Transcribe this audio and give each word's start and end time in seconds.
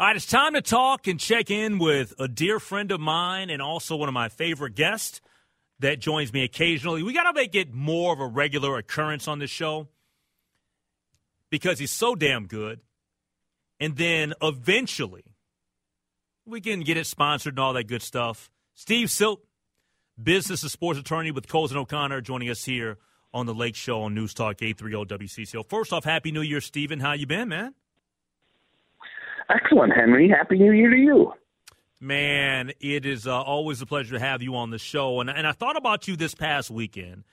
All 0.00 0.06
right, 0.06 0.16
it's 0.16 0.24
time 0.24 0.54
to 0.54 0.62
talk 0.62 1.08
and 1.08 1.20
check 1.20 1.50
in 1.50 1.78
with 1.78 2.14
a 2.18 2.26
dear 2.26 2.58
friend 2.58 2.90
of 2.90 3.00
mine 3.00 3.50
and 3.50 3.60
also 3.60 3.96
one 3.96 4.08
of 4.08 4.14
my 4.14 4.30
favorite 4.30 4.74
guests 4.74 5.20
that 5.80 6.00
joins 6.00 6.32
me 6.32 6.42
occasionally. 6.42 7.02
We 7.02 7.12
got 7.12 7.24
to 7.24 7.34
make 7.34 7.54
it 7.54 7.74
more 7.74 8.14
of 8.14 8.18
a 8.18 8.26
regular 8.26 8.78
occurrence 8.78 9.28
on 9.28 9.40
this 9.40 9.50
show 9.50 9.88
because 11.50 11.78
he's 11.78 11.90
so 11.90 12.14
damn 12.14 12.46
good. 12.46 12.80
And 13.78 13.94
then 13.98 14.32
eventually, 14.40 15.36
we 16.46 16.62
can 16.62 16.80
get 16.80 16.96
it 16.96 17.04
sponsored 17.04 17.52
and 17.52 17.58
all 17.58 17.74
that 17.74 17.84
good 17.84 18.00
stuff. 18.00 18.50
Steve 18.72 19.10
Silt, 19.10 19.44
business 20.22 20.62
and 20.62 20.70
sports 20.72 20.98
attorney 20.98 21.30
with 21.30 21.46
Cozen 21.46 21.76
O'Connor, 21.76 22.22
joining 22.22 22.48
us 22.48 22.64
here 22.64 22.96
on 23.34 23.44
the 23.44 23.52
Lake 23.52 23.76
Show 23.76 24.00
on 24.00 24.14
News 24.14 24.32
Talk 24.32 24.62
830 24.62 25.26
WCCO. 25.26 25.68
First 25.68 25.92
off, 25.92 26.04
Happy 26.04 26.32
New 26.32 26.40
Year, 26.40 26.62
Steven. 26.62 27.00
How 27.00 27.12
you 27.12 27.26
been, 27.26 27.50
man? 27.50 27.74
Excellent, 29.50 29.92
Henry. 29.92 30.28
Happy 30.28 30.58
New 30.58 30.72
Year 30.72 30.90
to 30.90 30.96
you. 30.96 31.32
Man, 32.00 32.72
it 32.80 33.04
is 33.04 33.26
uh, 33.26 33.42
always 33.42 33.82
a 33.82 33.86
pleasure 33.86 34.14
to 34.14 34.20
have 34.20 34.42
you 34.42 34.56
on 34.56 34.70
the 34.70 34.78
show. 34.78 35.20
And, 35.20 35.28
and 35.28 35.46
I 35.46 35.52
thought 35.52 35.76
about 35.76 36.08
you 36.08 36.16
this 36.16 36.34
past 36.34 36.70
weekend 36.70 37.24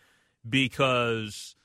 because 0.47 1.55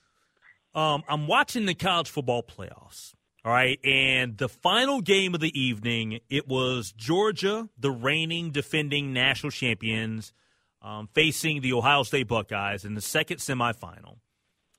um, 0.74 1.02
I'm 1.08 1.26
watching 1.26 1.66
the 1.66 1.74
college 1.74 2.10
football 2.10 2.42
playoffs. 2.42 3.14
All 3.44 3.52
right. 3.52 3.80
And 3.84 4.38
the 4.38 4.48
final 4.48 5.00
game 5.00 5.34
of 5.34 5.40
the 5.40 5.58
evening, 5.58 6.20
it 6.30 6.46
was 6.46 6.92
Georgia, 6.92 7.68
the 7.76 7.90
reigning 7.90 8.50
defending 8.52 9.12
national 9.12 9.50
champions, 9.50 10.32
um, 10.80 11.08
facing 11.12 11.60
the 11.60 11.72
Ohio 11.72 12.04
State 12.04 12.28
Buckeyes 12.28 12.84
in 12.84 12.94
the 12.94 13.00
second 13.00 13.38
semifinal. 13.38 14.18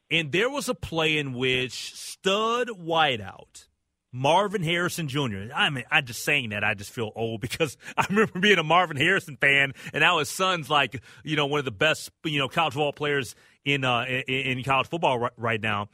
And 0.09 0.31
there 0.31 0.49
was 0.49 0.69
a 0.69 0.75
play 0.75 1.17
in 1.17 1.33
which 1.33 1.93
stud 1.93 2.69
wideout 2.69 3.67
Marvin 4.15 4.61
Harrison 4.61 5.07
Jr. 5.07 5.49
I 5.53 5.71
mean, 5.71 5.83
I 5.89 6.01
just 6.01 6.23
saying 6.23 6.51
that 6.51 6.63
I 6.63 6.75
just 6.75 6.91
feel 6.91 7.11
old 7.15 7.41
because 7.41 7.75
I 7.97 8.05
remember 8.09 8.39
being 8.39 8.59
a 8.59 8.63
Marvin 8.63 8.95
Harrison 8.95 9.35
fan, 9.35 9.73
and 9.91 10.01
now 10.01 10.19
his 10.19 10.29
son's 10.29 10.69
like 10.69 11.01
you 11.23 11.35
know 11.35 11.47
one 11.47 11.59
of 11.59 11.65
the 11.65 11.71
best 11.71 12.11
you 12.23 12.39
know 12.39 12.47
college 12.47 12.73
football 12.73 12.93
players 12.93 13.35
in 13.65 13.83
uh, 13.83 14.05
in, 14.05 14.57
in 14.57 14.63
college 14.63 14.87
football 14.87 15.19
right, 15.19 15.33
right 15.35 15.61
now. 15.61 15.89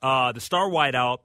Uh, 0.00 0.32
the 0.32 0.40
star 0.40 0.68
wideout, 0.68 1.18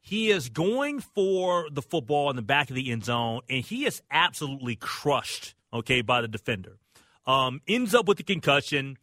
he 0.00 0.30
is 0.30 0.48
going 0.48 1.00
for 1.00 1.68
the 1.70 1.82
football 1.82 2.30
in 2.30 2.36
the 2.36 2.42
back 2.42 2.70
of 2.70 2.76
the 2.76 2.90
end 2.90 3.04
zone, 3.04 3.42
and 3.48 3.64
he 3.64 3.84
is 3.84 4.02
absolutely 4.10 4.76
crushed. 4.76 5.54
Okay, 5.72 6.00
by 6.00 6.20
the 6.20 6.28
defender, 6.28 6.78
um, 7.26 7.60
ends 7.68 7.94
up 7.94 8.08
with 8.08 8.16
the 8.16 8.24
concussion, 8.24 8.96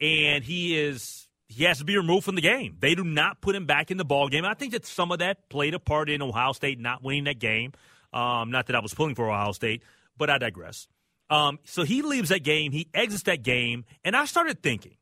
and 0.00 0.44
he 0.44 0.78
is 0.78 1.23
he 1.48 1.64
has 1.64 1.78
to 1.78 1.84
be 1.84 1.96
removed 1.96 2.24
from 2.24 2.34
the 2.34 2.40
game. 2.40 2.76
They 2.80 2.94
do 2.94 3.04
not 3.04 3.40
put 3.40 3.54
him 3.54 3.66
back 3.66 3.90
in 3.90 3.96
the 3.96 4.04
ball 4.04 4.28
game. 4.28 4.44
I 4.44 4.54
think 4.54 4.72
that 4.72 4.86
some 4.86 5.12
of 5.12 5.18
that 5.18 5.48
played 5.48 5.74
a 5.74 5.78
part 5.78 6.08
in 6.08 6.22
Ohio 6.22 6.52
State 6.52 6.78
not 6.78 7.02
winning 7.02 7.24
that 7.24 7.38
game. 7.38 7.72
Um, 8.12 8.50
not 8.50 8.66
that 8.66 8.76
I 8.76 8.80
was 8.80 8.94
pulling 8.94 9.14
for 9.14 9.30
Ohio 9.30 9.52
State, 9.52 9.82
but 10.16 10.30
I 10.30 10.38
digress. 10.38 10.88
Um, 11.30 11.58
so 11.64 11.82
he 11.84 12.02
leaves 12.02 12.28
that 12.28 12.44
game, 12.44 12.72
he 12.72 12.88
exits 12.94 13.24
that 13.24 13.42
game, 13.42 13.84
and 14.04 14.16
I 14.16 14.24
started 14.26 14.62
thinking. 14.62 14.96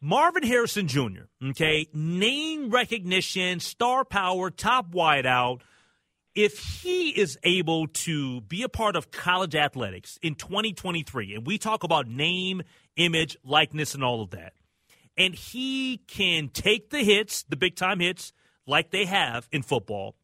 Marvin 0.00 0.44
Harrison 0.44 0.86
Jr., 0.86 1.22
okay, 1.50 1.88
name 1.92 2.70
recognition, 2.70 3.58
star 3.58 4.04
power, 4.04 4.50
top 4.50 4.92
wideout. 4.92 5.60
If 6.36 6.60
he 6.60 7.10
is 7.10 7.36
able 7.42 7.88
to 7.88 8.40
be 8.42 8.62
a 8.62 8.68
part 8.68 8.94
of 8.94 9.10
college 9.10 9.56
athletics 9.56 10.16
in 10.22 10.36
2023, 10.36 11.34
and 11.34 11.44
we 11.44 11.58
talk 11.58 11.82
about 11.82 12.06
name, 12.06 12.62
image, 12.96 13.36
likeness, 13.42 13.94
and 13.94 14.04
all 14.04 14.22
of 14.22 14.30
that, 14.30 14.52
and 15.18 15.34
he 15.34 15.98
can 16.06 16.48
take 16.48 16.90
the 16.90 17.02
hits, 17.02 17.42
the 17.42 17.56
big 17.56 17.74
time 17.74 18.00
hits, 18.00 18.32
like 18.66 18.90
they 18.90 19.04
have 19.04 19.48
in 19.50 19.62
football. 19.62 20.14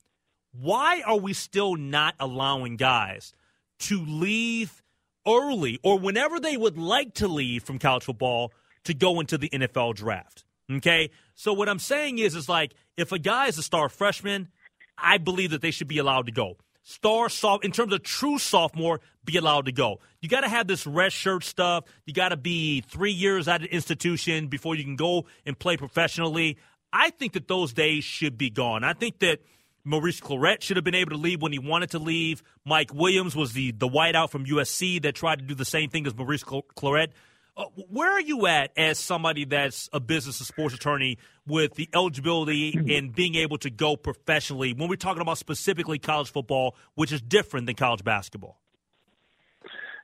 Why 0.53 1.03
are 1.05 1.19
we 1.19 1.33
still 1.33 1.75
not 1.75 2.15
allowing 2.21 2.77
guys 2.77 3.33
to 3.81 4.03
leave 4.07 4.83
early 5.27 5.81
or 5.83 5.99
whenever 5.99 6.39
they 6.39 6.57
would 6.57 6.79
like 6.79 7.15
to 7.15 7.27
leave 7.27 7.65
from 7.65 7.81
college 7.81 8.05
football 8.05 8.53
to 8.85 8.95
go 8.95 9.19
into 9.19 9.37
the 9.37 9.49
NFL 9.49 9.97
draft? 9.97 10.45
Okay? 10.71 11.11
So 11.35 11.53
what 11.53 11.69
I'm 11.69 11.81
saying 11.81 12.19
is 12.19 12.37
is 12.37 12.49
like 12.49 12.75
if 12.97 13.11
a 13.11 13.19
guy 13.19 13.49
is 13.49 13.59
a 13.59 13.63
star 13.63 13.89
freshman, 13.89 14.49
I 14.97 15.19
believe 15.19 15.51
that 15.51 15.61
they 15.61 15.73
should 15.73 15.89
be 15.89 15.99
allowed 15.99 16.27
to 16.27 16.33
go 16.33 16.57
star 16.85 17.29
soft 17.29 17.65
in 17.65 17.73
terms 17.73 17.93
of 17.93 18.03
true 18.03 18.39
sophomore 18.39 19.01
be 19.25 19.37
allowed 19.37 19.67
to 19.67 19.73
go. 19.73 19.99
You 20.21 20.29
got 20.29 20.43
to 20.43 20.49
have 20.49 20.69
this 20.69 20.87
red 20.87 21.13
shirt 21.13 21.43
stuff. 21.43 21.85
You 22.07 22.15
got 22.15 22.29
to 22.29 22.37
be 22.37 22.83
three 22.83 23.11
years 23.11 23.49
at 23.49 23.63
an 23.63 23.69
institution 23.69 24.47
before 24.47 24.77
you 24.77 24.85
can 24.85 24.97
go 24.97 25.25
and 25.45 25.59
play 25.59 25.77
professionally. 25.77 26.59
I 26.93 27.11
think 27.11 27.33
that 27.33 27.49
those 27.49 27.73
days 27.73 28.05
should 28.05 28.39
be 28.39 28.51
gone. 28.51 28.85
I 28.85 28.93
think 28.93 29.19
that 29.19 29.41
Maurice 29.83 30.21
Clarett 30.21 30.63
should 30.63 30.77
have 30.77 30.85
been 30.85 30.95
able 30.95 31.11
to 31.13 31.19
leave 31.19 31.43
when 31.43 31.53
he 31.53 31.59
wanted 31.59 31.91
to 31.91 31.99
leave. 31.99 32.43
Mike 32.65 32.95
Williams 32.95 33.35
was 33.35 33.53
the 33.53 33.73
the 33.73 33.89
wideout 33.89 34.31
from 34.31 34.47
USC 34.47 35.03
that 35.03 35.15
tried 35.15 35.41
to 35.41 35.45
do 35.45 35.55
the 35.55 35.65
same 35.65 35.91
thing 35.91 36.07
as 36.07 36.15
Maurice 36.15 36.45
Clarett. 36.45 37.09
Uh, 37.57 37.67
where 37.89 38.11
are 38.11 38.21
you 38.21 38.47
at 38.47 38.73
as 38.77 38.99
somebody 38.99 39.45
that's 39.45 39.89
a 39.93 40.01
business 40.01 40.41
and 40.41 40.47
sports 40.47 40.75
attorney 40.75 41.19
with 41.47 41.75
the 41.75 41.89
eligibility 41.95 42.73
mm-hmm. 42.73 42.91
and 42.91 43.15
being 43.15 43.37
able 43.37 43.57
to 43.57 43.71
go 43.71 43.97
professionally 43.97 44.73
when 44.73 44.89
we're 44.89 44.97
talking 44.97 45.23
about 45.23 45.39
specifically 45.39 45.99
college 45.99 46.31
football, 46.31 46.75
which 46.95 47.13
is 47.13 47.23
different 47.23 47.67
than 47.67 47.77
college 47.77 48.03
basketball? 48.03 48.59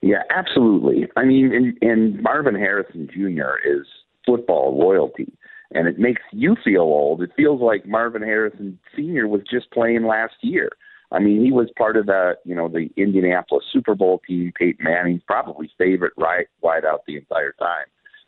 Yeah, 0.01 0.23
absolutely. 0.31 1.09
I 1.17 1.25
mean, 1.25 1.53
and, 1.53 1.77
and 1.83 2.23
Marvin 2.23 2.55
Harrison 2.55 3.09
Jr. 3.13 3.59
is 3.65 3.87
football 4.25 4.79
royalty, 4.81 5.37
and 5.73 5.89
it 5.89 5.99
makes 5.99 6.23
you 6.33 6.57
feel 6.65 6.83
old. 6.83 7.21
It 7.21 7.31
feels 7.37 7.61
like 7.61 7.85
Marvin 7.85 8.23
Harrison 8.23 8.79
Sr. 8.95 9.29
was 9.29 9.43
just 9.51 9.71
playing 9.73 10.07
last 10.07 10.35
year. 10.41 10.71
I 11.13 11.19
mean, 11.19 11.45
he 11.45 11.51
was 11.51 11.69
part 11.77 11.97
of 11.97 12.07
the, 12.07 12.35
you 12.45 12.55
know, 12.55 12.69
the 12.69 12.89
Indianapolis 12.97 13.65
Super 13.73 13.95
Bowl 13.95 14.21
team. 14.27 14.53
Peyton 14.57 14.85
Manning's 14.85 15.23
probably 15.27 15.71
favorite 15.77 16.13
right 16.17 16.47
wide 16.61 16.85
out 16.85 17.03
the 17.07 17.17
entire 17.17 17.53
time. 17.59 17.87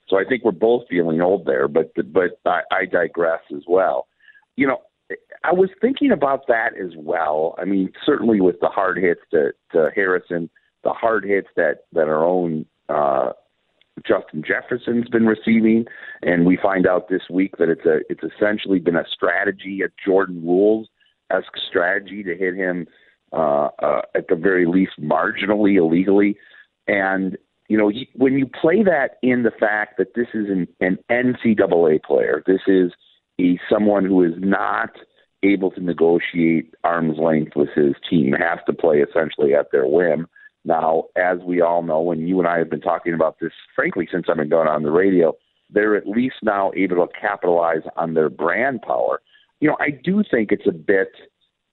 So 0.08 0.18
I 0.18 0.24
think 0.24 0.44
we're 0.44 0.52
both 0.52 0.82
feeling 0.90 1.20
old 1.20 1.46
there, 1.46 1.68
but 1.68 1.92
but 2.12 2.40
I, 2.44 2.62
I 2.72 2.84
digress 2.86 3.40
as 3.54 3.62
well. 3.68 4.08
You 4.56 4.66
know, 4.66 4.82
I 5.44 5.52
was 5.52 5.70
thinking 5.80 6.10
about 6.10 6.46
that 6.48 6.70
as 6.76 6.90
well. 6.96 7.54
I 7.58 7.64
mean, 7.64 7.92
certainly 8.04 8.40
with 8.40 8.60
the 8.60 8.68
hard 8.68 8.98
hits 8.98 9.20
to, 9.30 9.52
to 9.72 9.90
Harrison, 9.94 10.50
the 10.84 10.90
hard 10.90 11.24
hits 11.24 11.48
that 11.56 11.84
that 11.92 12.08
our 12.08 12.24
own 12.24 12.66
uh, 12.88 13.32
Justin 14.06 14.42
Jefferson's 14.46 15.08
been 15.08 15.26
receiving, 15.26 15.86
and 16.22 16.46
we 16.46 16.58
find 16.60 16.86
out 16.86 17.08
this 17.08 17.22
week 17.30 17.56
that 17.58 17.68
it's 17.68 17.86
a 17.86 18.00
it's 18.10 18.22
essentially 18.24 18.80
been 18.80 18.96
a 18.96 19.04
strategy, 19.10 19.82
a 19.82 19.88
Jordan 20.04 20.42
Rules 20.44 20.88
esque 21.32 21.56
strategy 21.68 22.22
to 22.22 22.36
hit 22.36 22.54
him 22.54 22.86
uh, 23.32 23.68
uh, 23.82 24.02
at 24.14 24.28
the 24.28 24.36
very 24.36 24.66
least 24.66 24.92
marginally 25.00 25.76
illegally. 25.76 26.36
And 26.86 27.36
you 27.68 27.78
know, 27.78 27.90
when 28.14 28.34
you 28.34 28.46
play 28.46 28.82
that 28.82 29.18
in 29.22 29.44
the 29.44 29.50
fact 29.50 29.96
that 29.96 30.14
this 30.14 30.26
is 30.34 30.46
an, 30.48 30.68
an 30.80 30.98
NCAA 31.10 32.02
player, 32.02 32.42
this 32.46 32.60
is 32.66 32.92
a 33.40 33.58
someone 33.70 34.04
who 34.04 34.22
is 34.22 34.34
not 34.36 34.90
able 35.42 35.70
to 35.70 35.80
negotiate 35.80 36.74
arm's 36.84 37.18
length 37.18 37.56
with 37.56 37.70
his 37.74 37.94
team, 38.08 38.32
has 38.32 38.58
to 38.66 38.72
play 38.72 38.98
essentially 38.98 39.54
at 39.54 39.72
their 39.72 39.86
whim. 39.86 40.26
Now, 40.64 41.04
as 41.16 41.38
we 41.38 41.60
all 41.60 41.82
know, 41.82 42.12
and 42.12 42.28
you 42.28 42.38
and 42.38 42.46
I 42.46 42.58
have 42.58 42.70
been 42.70 42.80
talking 42.80 43.14
about 43.14 43.38
this, 43.40 43.52
frankly, 43.74 44.06
since 44.10 44.26
I've 44.28 44.36
been 44.36 44.48
going 44.48 44.68
on 44.68 44.82
the 44.82 44.92
radio, 44.92 45.32
they're 45.70 45.96
at 45.96 46.06
least 46.06 46.36
now 46.42 46.70
able 46.76 47.06
to 47.06 47.12
capitalize 47.18 47.82
on 47.96 48.14
their 48.14 48.28
brand 48.28 48.82
power 48.82 49.20
you 49.62 49.68
know, 49.68 49.76
I 49.78 49.90
do 49.90 50.24
think 50.28 50.50
it's 50.50 50.66
a 50.66 50.72
bit 50.72 51.12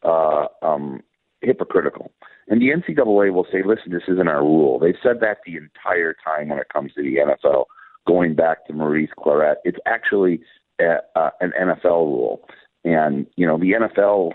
uh, 0.04 0.46
um, 0.62 1.02
hypocritical. 1.42 2.12
And 2.48 2.62
the 2.62 2.70
NCAA 2.70 3.34
will 3.34 3.48
say, 3.52 3.64
listen, 3.66 3.92
this 3.92 4.04
isn't 4.08 4.28
our 4.28 4.44
rule. 4.44 4.78
They've 4.78 4.94
said 5.02 5.22
that 5.22 5.40
the 5.44 5.58
entire 5.58 6.16
time 6.24 6.50
when 6.50 6.60
it 6.60 6.70
comes 6.72 6.94
to 6.94 7.02
the 7.02 7.16
NFL, 7.16 7.66
going 8.08 8.36
back 8.36 8.68
to 8.68 8.74
Maurice 8.74 9.10
Clarett. 9.18 9.56
It's 9.64 9.80
actually 9.88 10.42
a, 10.80 10.98
uh, 11.16 11.32
an 11.42 11.52
NFL 11.60 12.06
rule. 12.06 12.48
And, 12.86 13.26
you 13.38 13.48
know, 13.48 13.58
the 13.58 13.72
NFL 13.72 14.34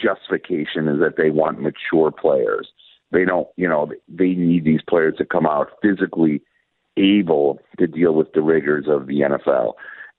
justification 0.00 0.86
is 0.86 1.00
that 1.00 1.14
they 1.16 1.30
want 1.30 1.60
mature 1.60 2.12
players. 2.12 2.68
They 3.10 3.24
don't, 3.24 3.48
you 3.56 3.68
know, 3.68 3.90
they 4.08 4.34
need 4.34 4.64
these 4.64 4.80
players 4.88 5.14
to 5.18 5.24
come 5.24 5.46
out 5.46 5.70
physically 5.82 6.40
able 6.96 7.58
to 7.80 7.88
deal 7.88 8.14
with 8.14 8.32
the 8.32 8.42
rigors 8.42 8.86
of 8.88 9.08
the 9.08 9.22
NFL. 9.22 9.72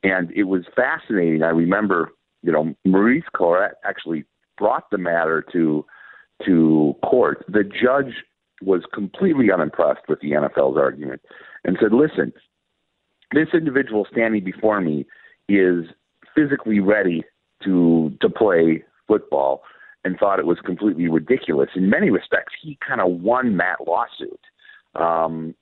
And 0.03 0.31
it 0.31 0.43
was 0.43 0.65
fascinating. 0.75 1.43
I 1.43 1.49
remember 1.49 2.11
you 2.47 2.53
know, 2.53 2.73
Maurice 2.85 3.25
Clarett 3.35 3.73
actually 3.83 4.23
brought 4.57 4.89
the 4.89 4.97
matter 4.97 5.45
to 5.51 5.85
to 6.45 6.95
court. 7.03 7.43
The 7.49 7.63
judge 7.63 8.13
was 8.61 8.83
completely 8.93 9.51
unimpressed 9.51 10.07
with 10.07 10.21
the 10.21 10.31
NFL's 10.31 10.77
argument 10.77 11.21
and 11.65 11.77
said, 11.79 11.91
"Listen, 11.91 12.31
this 13.33 13.49
individual 13.53 14.07
standing 14.09 14.45
before 14.45 14.79
me 14.79 15.05
is 15.49 15.85
physically 16.33 16.79
ready 16.79 17.25
to 17.65 18.17
to 18.21 18.29
play 18.29 18.85
football." 19.07 19.61
And 20.05 20.17
thought 20.17 20.39
it 20.39 20.45
was 20.45 20.59
completely 20.63 21.09
ridiculous. 21.09 21.71
In 21.75 21.89
many 21.89 22.11
respects, 22.11 22.53
he 22.61 22.77
kind 22.87 23.01
of 23.01 23.19
won 23.19 23.57
that 23.57 23.85
lawsuit. 23.85 24.39
Um, 24.95 25.53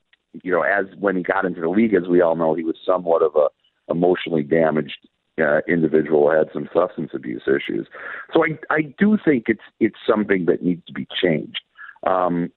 you 0.44 0.52
know, 0.52 0.62
as 0.62 0.86
when 1.00 1.16
he 1.16 1.24
got 1.24 1.46
into 1.46 1.62
the 1.62 1.70
league, 1.70 1.96
as 1.96 2.08
we 2.08 2.22
all 2.22 2.36
know, 2.36 2.54
he 2.54 2.64
was 2.64 2.76
somewhat 2.86 3.24
of 3.24 3.36
a 3.36 3.48
emotionally 3.90 4.44
damaged 4.44 5.08
uh, 5.42 5.60
individual 5.68 6.32
had 6.32 6.48
some 6.54 6.70
substance 6.74 7.12
abuse 7.14 7.44
issues. 7.48 7.88
So 8.34 8.44
I 8.44 8.58
I 8.74 8.94
do 8.98 9.18
think 9.24 9.46
it's 9.48 9.62
it's 9.80 9.98
something 10.08 10.46
that 10.46 10.64
needs 10.64 10.86
to 10.86 10.94
be 10.94 11.08
changed. 11.22 11.62
Um, 12.06 12.52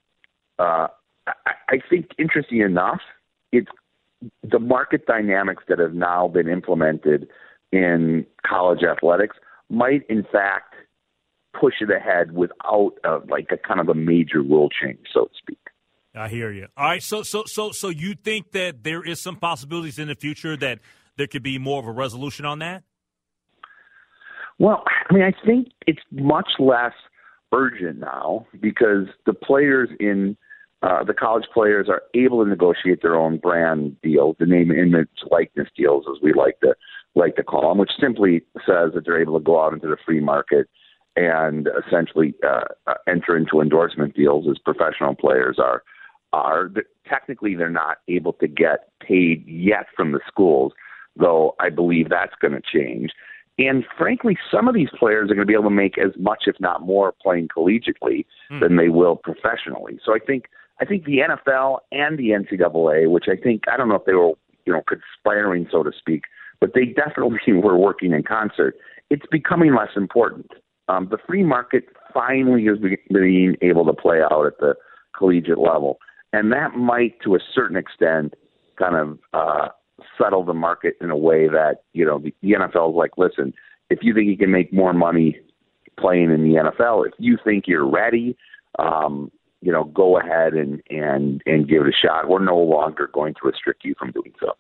uh, 0.59 0.89
I, 1.27 1.53
I 1.69 1.77
think 1.89 2.11
interesting 2.19 2.61
enough, 2.61 3.01
it's 3.53 3.71
the 4.43 4.59
market 4.59 5.07
dynamics 5.07 5.65
that 5.69 5.79
have 5.79 5.95
now 5.95 6.29
been 6.29 6.49
implemented 6.49 7.29
in 7.73 8.27
college 8.47 8.83
athletics 8.83 9.37
might 9.69 10.03
in 10.09 10.25
fact 10.33 10.75
push 11.59 11.75
it 11.81 11.91
ahead 11.91 12.33
without 12.33 12.93
a, 13.05 13.19
like 13.29 13.49
a 13.51 13.57
kind 13.57 13.81
of 13.81 13.89
a 13.89 13.95
major 13.95 14.41
rule 14.41 14.69
change, 14.71 15.01
so 15.13 15.25
to 15.25 15.31
speak. 15.37 15.59
I 16.15 16.29
hear 16.29 16.51
you. 16.51 16.67
All 16.77 16.87
right, 16.87 17.03
so 17.03 17.23
so 17.23 17.45
so 17.47 17.71
so 17.71 17.89
you 17.89 18.15
think 18.15 18.53
that 18.53 18.83
there 18.83 19.05
is 19.05 19.21
some 19.21 19.37
possibilities 19.37 19.99
in 19.99 20.09
the 20.09 20.15
future 20.15 20.57
that 20.57 20.81
there 21.19 21.27
could 21.27 21.43
be 21.43 21.59
more 21.59 21.79
of 21.81 21.87
a 21.87 21.93
resolution 21.93 22.47
on 22.47 22.61
that? 22.61 22.83
Well, 24.59 24.83
I 25.09 25.15
mean, 25.15 25.23
I 25.23 25.33
think 25.47 25.69
it's 25.87 26.01
much 26.11 26.49
less 26.59 26.95
urgent 27.53 27.99
now 27.99 28.47
because 28.61 29.07
the 29.27 29.35
players 29.35 29.91
in 30.01 30.37
uh, 30.83 31.03
the 31.03 31.15
college 31.15 31.45
players 31.53 31.89
are 31.89 32.03
able 32.15 32.45
to 32.45 32.49
negotiate 32.49 33.03
their 33.03 33.17
own 33.17 33.39
brand 33.39 34.01
deals, 34.01 34.37
the 34.39 34.47
name, 34.47 34.71
image, 34.71 35.09
likeness 35.29 35.69
deals, 35.77 36.05
as 36.09 36.23
we 36.23 36.33
like 36.33 36.61
to 36.61 36.75
like 37.17 37.35
to 37.35 37.43
call 37.43 37.69
them, 37.69 37.79
which 37.79 37.91
simply 38.01 38.43
says 38.65 38.93
that 38.95 39.03
they're 39.05 39.21
able 39.21 39.39
to 39.39 39.45
go 39.45 39.61
out 39.61 39.73
into 39.73 39.89
the 39.89 39.97
free 40.07 40.21
market 40.21 40.69
and 41.17 41.69
essentially 41.85 42.35
uh, 42.47 42.65
uh 42.87 42.95
enter 43.09 43.37
into 43.37 43.61
endorsement 43.61 44.15
deals 44.15 44.47
as 44.49 44.57
professional 44.59 45.15
players 45.15 45.59
are. 45.59 45.83
Are 46.35 46.71
technically 47.09 47.55
they're 47.55 47.71
not 47.71 47.99
able 48.07 48.35
to 48.35 48.47
get 48.47 48.91
paid 49.01 49.49
yet 49.49 49.87
from 49.97 50.13
the 50.13 50.21
schools, 50.29 50.75
though 51.19 51.55
I 51.61 51.71
believe 51.71 52.09
that's 52.09 52.35
going 52.41 52.55
to 52.55 52.61
change. 52.61 53.11
And 53.59 53.85
frankly, 53.97 54.39
some 54.53 54.69
of 54.69 54.75
these 54.75 54.89
players 54.99 55.31
are 55.31 55.35
going 55.35 55.47
to 55.47 55.51
be 55.51 55.55
able 55.55 55.65
to 55.65 55.71
make 55.71 55.99
as 55.99 56.13
much, 56.17 56.45
if 56.47 56.55
not 56.61 56.83
more, 56.83 57.13
playing 57.21 57.49
collegiately 57.49 58.25
mm. 58.51 58.61
than 58.61 58.77
they 58.77 58.89
will 58.89 59.17
professionally. 59.17 59.99
So 60.05 60.15
I 60.15 60.19
think 60.25 60.45
I 60.81 60.85
think 60.85 61.05
the 61.05 61.19
NFL 61.29 61.79
and 61.91 62.17
the 62.19 62.31
NCAA, 62.31 63.11
which 63.11 63.25
I 63.29 63.37
think 63.37 63.65
I 63.73 63.77
don't 63.77 63.89
know 63.89 63.97
if 63.97 64.05
they 64.05 64.15
were 64.15 64.33
you 64.65 64.73
know 64.73 64.83
conspiring 64.87 65.67
so 65.73 65.83
to 65.83 65.91
speak, 65.99 66.23
but 66.61 66.71
they 66.75 66.85
definitely 66.85 67.39
were 67.53 67.77
working 67.77 68.13
in 68.13 68.23
concert. 68.23 68.77
It's 69.11 69.27
becoming 69.31 69.75
less 69.75 69.97
important. 69.97 70.53
Um, 70.89 71.09
the 71.11 71.19
free 71.27 71.43
market 71.43 71.85
finally 72.15 72.65
is 72.67 72.79
being 73.13 73.57
able 73.61 73.85
to 73.87 73.93
play 73.93 74.21
out 74.23 74.47
at 74.47 74.59
the 74.59 74.75
collegiate 75.17 75.59
level, 75.59 75.99
and 76.33 76.53
that 76.53 76.77
might, 76.77 77.21
to 77.23 77.35
a 77.35 77.41
certain 77.55 77.77
extent, 77.77 78.35
kind 78.79 78.95
of 78.95 79.19
uh, 79.35 79.69
settle 80.21 80.45
the 80.45 80.55
market 80.55 80.95
in 81.01 81.11
a 81.11 81.17
way 81.17 81.49
that 81.49 81.83
you 81.93 82.05
know 82.05 82.19
the, 82.19 82.35
the 82.43 82.53
NFL 82.53 82.91
is 82.91 82.97
like, 82.97 83.13
listen, 83.17 83.55
if 83.91 84.01
you 84.03 84.15
think 84.15 84.29
you 84.29 84.37
can 84.37 84.51
make 84.51 84.73
more 84.73 84.93
money 84.93 85.39
playing 85.99 86.31
in 86.31 86.43
the 86.43 86.55
NFL, 86.57 87.07
if 87.07 87.15
you 87.19 87.39
think 87.45 87.65
you're 87.67 87.89
ready, 87.89 88.37
um, 88.79 89.31
you 89.61 89.73
know, 89.73 89.85
go 89.85 90.19
ahead 90.19 90.55
and 90.55 90.83
and 90.91 91.43
and 91.47 91.69
give 91.69 91.83
it 91.83 91.89
a 91.89 92.07
shot. 92.07 92.29
We're 92.29 92.45
no 92.45 92.59
longer 92.59 93.11
going 93.13 93.35
to 93.35 93.41
restrict 93.45 93.85
you 93.85 93.95
from 93.99 94.13
doing 94.13 94.33
so. 94.41 94.53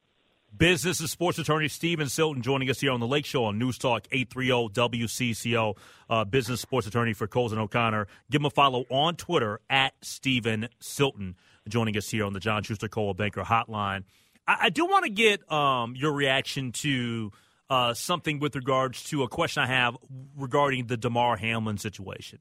Business 0.56 0.98
and 0.98 1.08
sports 1.08 1.38
attorney 1.38 1.68
Steven 1.68 2.08
Silton 2.08 2.42
joining 2.42 2.68
us 2.68 2.80
here 2.80 2.90
on 2.90 2.98
the 2.98 3.06
Lake 3.06 3.26
Show 3.26 3.44
on 3.44 3.58
News 3.58 3.78
Talk 3.78 4.08
830 4.10 4.74
WCCO. 5.04 5.76
Uh, 6.10 6.24
business 6.24 6.60
sports 6.60 6.86
attorney 6.88 7.12
for 7.12 7.28
Cozen 7.28 7.58
O'Connor. 7.58 8.08
Give 8.28 8.40
him 8.40 8.46
a 8.46 8.50
follow 8.50 8.84
on 8.90 9.14
Twitter 9.14 9.60
at 9.70 9.94
Steven 10.02 10.68
Silton 10.80 11.36
joining 11.68 11.96
us 11.96 12.08
here 12.08 12.24
on 12.24 12.32
the 12.32 12.40
John 12.40 12.62
Schuster 12.62 12.88
Coldwell 12.88 13.14
Banker 13.14 13.42
Hotline. 13.42 14.04
I, 14.48 14.56
I 14.62 14.70
do 14.70 14.86
want 14.86 15.04
to 15.04 15.10
get 15.10 15.50
um, 15.52 15.94
your 15.94 16.12
reaction 16.12 16.72
to 16.72 17.30
uh, 17.70 17.94
something 17.94 18.40
with 18.40 18.56
regards 18.56 19.04
to 19.04 19.22
a 19.22 19.28
question 19.28 19.62
I 19.62 19.66
have 19.66 19.96
regarding 20.36 20.86
the 20.86 20.96
Damar 20.96 21.36
Hamlin 21.36 21.78
situation. 21.78 22.38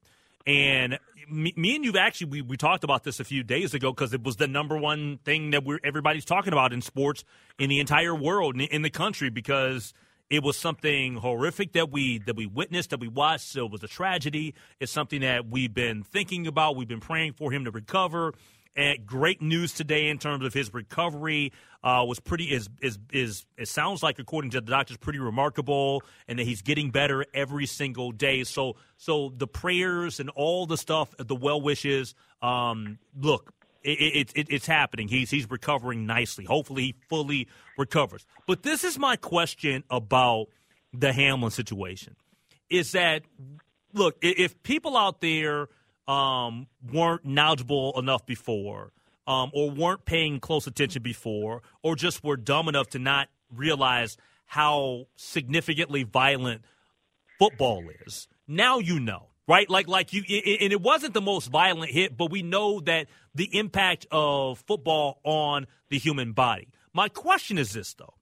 And 0.47 0.97
me, 1.29 1.53
me, 1.57 1.75
and 1.75 1.83
you've 1.83 1.97
actually 1.97 2.27
we, 2.27 2.41
we 2.41 2.55
talked 2.55 2.85
about 2.85 3.03
this 3.03 3.19
a 3.19 3.25
few 3.25 3.43
days 3.43 3.73
ago 3.73 3.91
because 3.91 4.13
it 4.13 4.23
was 4.23 4.37
the 4.37 4.47
number 4.47 4.77
one 4.77 5.19
thing 5.25 5.51
that 5.51 5.65
we're 5.65 5.79
everybody's 5.83 6.23
talking 6.23 6.53
about 6.53 6.71
in 6.71 6.81
sports 6.81 7.25
in 7.59 7.69
the 7.69 7.81
entire 7.81 8.15
world 8.15 8.55
in, 8.55 8.61
in 8.61 8.81
the 8.81 8.89
country 8.89 9.29
because 9.29 9.93
it 10.29 10.43
was 10.43 10.57
something 10.57 11.15
horrific 11.15 11.73
that 11.73 11.91
we 11.91 12.19
that 12.19 12.37
we 12.37 12.45
witnessed 12.45 12.91
that 12.91 13.01
we 13.01 13.09
watched. 13.09 13.49
So 13.49 13.65
it 13.65 13.71
was 13.73 13.83
a 13.83 13.87
tragedy. 13.87 14.53
It's 14.79 14.91
something 14.91 15.19
that 15.19 15.49
we've 15.49 15.73
been 15.73 16.03
thinking 16.03 16.47
about. 16.47 16.77
We've 16.77 16.87
been 16.87 17.01
praying 17.01 17.33
for 17.33 17.51
him 17.51 17.65
to 17.65 17.71
recover. 17.71 18.33
And 18.77 19.07
great 19.07 19.41
news 19.41 19.73
today 19.73 20.07
in 20.07 20.19
terms 20.19 20.45
of 20.45 20.53
his 20.53 20.71
recovery 20.71 21.51
uh, 21.83 22.05
was 22.07 22.19
pretty 22.19 22.45
is 22.51 22.69
is 22.79 22.99
is 23.11 23.45
it 23.57 23.67
sounds 23.67 24.03
like 24.03 24.19
according 24.19 24.51
to 24.51 24.61
the 24.61 24.69
doctors 24.69 24.97
pretty 24.97 25.17
remarkable, 25.17 26.03
and 26.27 26.37
that 26.37 26.43
he's 26.43 26.61
getting 26.61 26.91
better 26.91 27.25
every 27.33 27.65
single 27.65 28.11
day. 28.11 28.43
So 28.43 28.75
so 28.97 29.33
the 29.35 29.47
prayers 29.47 30.19
and 30.19 30.29
all 30.29 30.67
the 30.67 30.77
stuff, 30.77 31.15
the 31.17 31.35
well 31.35 31.59
wishes. 31.59 32.13
Um, 32.41 32.99
look, 33.19 33.51
it, 33.83 33.89
it, 33.89 34.31
it, 34.35 34.47
it's 34.51 34.67
happening. 34.67 35.07
He's 35.07 35.31
he's 35.31 35.49
recovering 35.49 36.05
nicely. 36.05 36.45
Hopefully, 36.45 36.83
he 36.83 36.95
fully 37.09 37.47
recovers. 37.79 38.27
But 38.45 38.61
this 38.61 38.83
is 38.83 38.99
my 38.99 39.15
question 39.15 39.83
about 39.89 40.49
the 40.93 41.13
Hamlin 41.13 41.49
situation: 41.49 42.15
is 42.69 42.91
that 42.91 43.23
look, 43.91 44.17
if 44.21 44.61
people 44.61 44.95
out 44.95 45.21
there 45.21 45.69
um, 46.07 46.67
weren't 46.91 47.25
knowledgeable 47.25 47.97
enough 47.97 48.25
before, 48.25 48.91
um, 49.27 49.51
or 49.53 49.69
weren't 49.69 50.05
paying 50.05 50.39
close 50.39 50.67
attention 50.67 51.03
before, 51.03 51.61
or 51.83 51.95
just 51.95 52.23
were 52.23 52.37
dumb 52.37 52.67
enough 52.67 52.89
to 52.89 52.99
not 52.99 53.27
realize 53.53 54.17
how 54.45 55.07
significantly 55.15 56.03
violent 56.03 56.61
football 57.37 57.83
is. 58.05 58.27
Now 58.47 58.79
you 58.79 58.99
know, 58.99 59.27
right? 59.47 59.69
Like, 59.69 59.87
like 59.87 60.13
you, 60.13 60.23
it, 60.27 60.61
and 60.61 60.71
it 60.71 60.81
wasn't 60.81 61.13
the 61.13 61.21
most 61.21 61.47
violent 61.47 61.91
hit, 61.91 62.15
but 62.15 62.31
we 62.31 62.41
know 62.41 62.79
that 62.81 63.07
the 63.35 63.49
impact 63.57 64.07
of 64.11 64.59
football 64.59 65.19
on 65.23 65.67
the 65.89 65.97
human 65.97 66.31
body. 66.31 66.69
My 66.93 67.09
question 67.09 67.57
is 67.57 67.73
this, 67.73 67.93
though: 67.93 68.13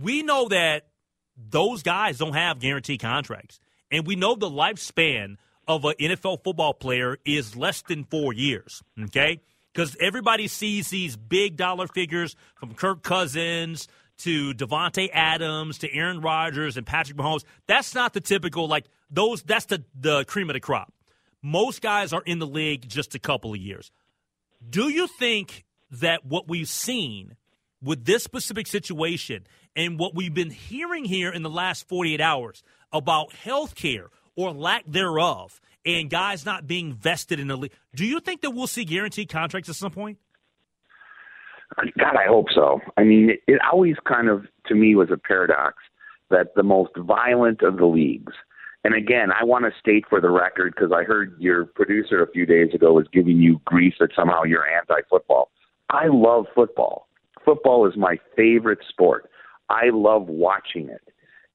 we 0.00 0.22
know 0.22 0.48
that 0.48 0.88
those 1.36 1.82
guys 1.82 2.18
don't 2.18 2.34
have 2.34 2.58
guaranteed 2.58 3.00
contracts, 3.00 3.60
and 3.90 4.06
we 4.06 4.16
know 4.16 4.34
the 4.34 4.50
lifespan 4.50 5.36
of 5.70 5.84
an 5.84 5.94
NFL 6.00 6.42
football 6.42 6.74
player 6.74 7.16
is 7.24 7.54
less 7.54 7.82
than 7.82 8.02
four 8.02 8.32
years. 8.32 8.82
Okay, 9.04 9.40
because 9.72 9.96
everybody 10.00 10.48
sees 10.48 10.90
these 10.90 11.16
big 11.16 11.56
dollar 11.56 11.86
figures 11.86 12.34
from 12.56 12.74
Kirk 12.74 13.04
Cousins 13.04 13.86
to 14.18 14.52
Davante 14.52 15.08
Adams 15.12 15.78
to 15.78 15.94
Aaron 15.94 16.20
Rodgers 16.20 16.76
and 16.76 16.84
Patrick 16.84 17.16
Mahomes. 17.16 17.44
That's 17.68 17.94
not 17.94 18.14
the 18.14 18.20
typical 18.20 18.66
like 18.66 18.86
those. 19.10 19.42
That's 19.44 19.66
the 19.66 19.84
the 19.94 20.24
cream 20.24 20.50
of 20.50 20.54
the 20.54 20.60
crop. 20.60 20.92
Most 21.40 21.82
guys 21.82 22.12
are 22.12 22.22
in 22.26 22.40
the 22.40 22.48
league 22.48 22.88
just 22.88 23.14
a 23.14 23.20
couple 23.20 23.52
of 23.52 23.60
years. 23.60 23.92
Do 24.68 24.88
you 24.88 25.06
think 25.06 25.64
that 25.92 26.26
what 26.26 26.48
we've 26.48 26.68
seen 26.68 27.36
with 27.80 28.04
this 28.04 28.24
specific 28.24 28.66
situation 28.66 29.46
and 29.76 30.00
what 30.00 30.16
we've 30.16 30.34
been 30.34 30.50
hearing 30.50 31.04
here 31.04 31.30
in 31.30 31.42
the 31.42 31.48
last 31.48 31.88
48 31.88 32.20
hours 32.20 32.62
about 32.92 33.32
health 33.32 33.76
care 33.76 34.08
or 34.40 34.52
lack 34.52 34.84
thereof 34.86 35.60
and 35.84 36.10
guys 36.10 36.44
not 36.44 36.66
being 36.66 36.92
vested 36.92 37.40
in 37.40 37.48
the 37.48 37.56
league. 37.56 37.72
Do 37.94 38.04
you 38.04 38.20
think 38.20 38.42
that 38.42 38.50
we'll 38.50 38.66
see 38.66 38.84
guaranteed 38.84 39.28
contracts 39.28 39.68
at 39.68 39.76
some 39.76 39.92
point? 39.92 40.18
God, 41.76 42.16
I 42.16 42.26
hope 42.26 42.46
so. 42.54 42.80
I 42.96 43.04
mean, 43.04 43.30
it, 43.30 43.40
it 43.46 43.60
always 43.70 43.96
kind 44.06 44.28
of, 44.28 44.44
to 44.66 44.74
me, 44.74 44.94
was 44.94 45.10
a 45.10 45.16
paradox 45.16 45.76
that 46.30 46.54
the 46.54 46.62
most 46.62 46.90
violent 46.96 47.62
of 47.62 47.76
the 47.76 47.86
leagues, 47.86 48.32
and 48.82 48.94
again, 48.94 49.28
I 49.30 49.44
want 49.44 49.66
to 49.66 49.78
state 49.78 50.04
for 50.08 50.20
the 50.20 50.30
record 50.30 50.74
because 50.74 50.92
I 50.92 51.04
heard 51.04 51.36
your 51.38 51.66
producer 51.66 52.22
a 52.22 52.30
few 52.30 52.46
days 52.46 52.74
ago 52.74 52.94
was 52.94 53.06
giving 53.12 53.36
you 53.36 53.60
grief 53.64 53.94
that 54.00 54.10
somehow 54.16 54.44
you're 54.44 54.66
anti 54.66 55.02
football. 55.08 55.50
I 55.90 56.06
love 56.06 56.46
football. 56.54 57.06
Football 57.44 57.86
is 57.86 57.96
my 57.96 58.18
favorite 58.36 58.78
sport. 58.88 59.30
I 59.68 59.90
love 59.92 60.28
watching 60.28 60.88
it. 60.88 61.02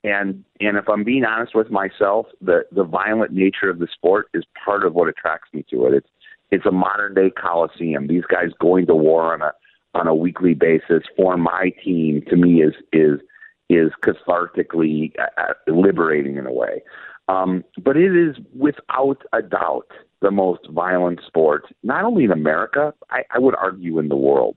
And 0.05 0.43
and 0.59 0.77
if 0.77 0.87
I'm 0.87 1.03
being 1.03 1.25
honest 1.25 1.55
with 1.55 1.71
myself, 1.71 2.27
the 2.39 2.63
the 2.71 2.83
violent 2.83 3.31
nature 3.31 3.71
of 3.71 3.79
the 3.79 3.87
sport 3.91 4.27
is 4.35 4.43
part 4.63 4.85
of 4.85 4.93
what 4.93 5.09
attracts 5.09 5.51
me 5.51 5.65
to 5.71 5.87
it. 5.87 5.95
It's 5.95 6.09
it's 6.51 6.65
a 6.67 6.71
modern 6.71 7.15
day 7.15 7.31
coliseum. 7.31 8.05
These 8.05 8.25
guys 8.29 8.49
going 8.59 8.85
to 8.85 8.93
war 8.93 9.33
on 9.33 9.41
a 9.41 9.51
on 9.95 10.07
a 10.07 10.13
weekly 10.13 10.53
basis 10.53 11.03
for 11.17 11.37
my 11.37 11.71
team 11.83 12.21
to 12.29 12.35
me 12.35 12.61
is 12.61 12.75
is 12.93 13.19
is 13.67 13.89
cathartically 14.03 15.11
uh, 15.17 15.41
uh, 15.41 15.53
liberating 15.73 16.37
in 16.37 16.45
a 16.45 16.53
way. 16.53 16.83
Um, 17.27 17.63
but 17.83 17.97
it 17.97 18.15
is 18.15 18.35
without 18.55 19.23
a 19.33 19.41
doubt 19.41 19.87
the 20.21 20.29
most 20.29 20.69
violent 20.69 21.19
sport, 21.25 21.65
not 21.81 22.03
only 22.03 22.25
in 22.25 22.31
America, 22.31 22.93
I, 23.09 23.23
I 23.33 23.39
would 23.39 23.55
argue 23.55 23.97
in 23.97 24.09
the 24.09 24.15
world. 24.15 24.55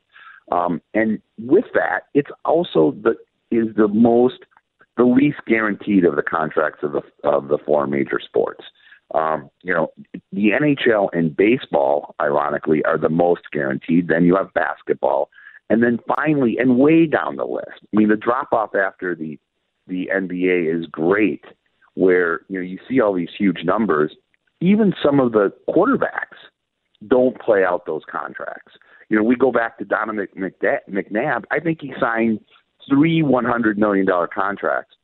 Um, 0.52 0.82
and 0.92 1.22
with 1.38 1.64
that, 1.72 2.00
it's 2.12 2.30
also 2.44 2.94
the 3.02 3.16
is 3.50 3.74
the 3.76 3.88
most 3.88 4.40
the 4.98 5.04
least 5.04 5.38
guaranteed 5.46 6.04
of 6.04 6.16
the 6.16 6.22
contracts 6.22 6.80
of 6.82 6.92
the 6.92 7.02
of 7.24 7.48
the 7.48 7.58
four 7.64 7.86
major 7.86 8.20
sports. 8.22 8.64
Um, 9.14 9.48
you 9.62 9.72
know, 9.72 9.90
the 10.32 10.50
NHL 10.50 11.08
and 11.14 11.34
baseball, 11.34 12.14
ironically, 12.20 12.84
are 12.84 12.98
the 12.98 13.08
most 13.08 13.42
guaranteed. 13.52 14.08
Then 14.08 14.24
you 14.24 14.36
have 14.36 14.52
basketball, 14.52 15.30
and 15.70 15.82
then 15.82 15.98
finally, 16.14 16.58
and 16.58 16.78
way 16.78 17.06
down 17.06 17.36
the 17.36 17.44
list. 17.44 17.80
I 17.82 17.96
mean, 17.96 18.08
the 18.08 18.16
drop 18.16 18.52
off 18.52 18.74
after 18.74 19.14
the 19.14 19.38
the 19.86 20.10
NBA 20.12 20.78
is 20.78 20.86
great, 20.86 21.44
where 21.94 22.40
you 22.48 22.58
know 22.58 22.64
you 22.64 22.78
see 22.86 23.00
all 23.00 23.14
these 23.14 23.30
huge 23.38 23.60
numbers. 23.64 24.12
Even 24.60 24.92
some 25.02 25.20
of 25.20 25.30
the 25.30 25.52
quarterbacks 25.68 26.36
don't 27.06 27.40
play 27.40 27.64
out 27.64 27.86
those 27.86 28.02
contracts. 28.10 28.72
You 29.08 29.16
know, 29.16 29.22
we 29.22 29.36
go 29.36 29.52
back 29.52 29.78
to 29.78 29.84
Donovan 29.84 30.26
McNabb. 30.36 31.44
I 31.50 31.60
think 31.60 31.80
he 31.80 31.94
signed 32.00 32.40
three 32.88 33.22
one 33.22 33.44
hundred 33.44 33.78
million 33.78 34.06
dollar 34.06 34.28
contracts. 34.28 34.94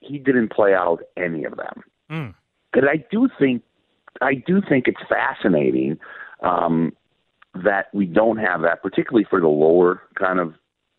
He 0.00 0.18
didn't 0.18 0.52
play 0.52 0.74
out 0.74 1.00
any 1.16 1.44
of 1.44 1.56
them. 1.56 1.82
Mm. 2.10 2.34
I 2.74 3.04
do 3.10 3.28
think 3.38 3.62
I 4.20 4.34
do 4.34 4.60
think 4.66 4.88
it's 4.88 5.00
fascinating 5.08 5.98
um, 6.42 6.92
that 7.54 7.86
we 7.92 8.06
don't 8.06 8.38
have 8.38 8.62
that, 8.62 8.82
particularly 8.82 9.26
for 9.28 9.40
the 9.40 9.48
lower 9.48 10.02
kind 10.18 10.38
of 10.38 10.54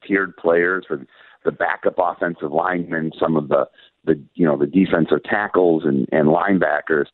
tiered 0.06 0.36
players, 0.38 0.86
for 0.88 1.06
the 1.46 1.52
backup 1.52 1.96
offensive 1.98 2.52
linemen, 2.52 3.12
some 3.20 3.36
of 3.36 3.50
the 3.50 3.68
the 4.06 4.22
you 4.36 4.46
know 4.46 4.58
the 4.58 4.68
defensive 4.68 5.24
tackles 5.24 5.84
and, 5.86 6.08
and 6.12 6.28
linebackers 6.28 7.06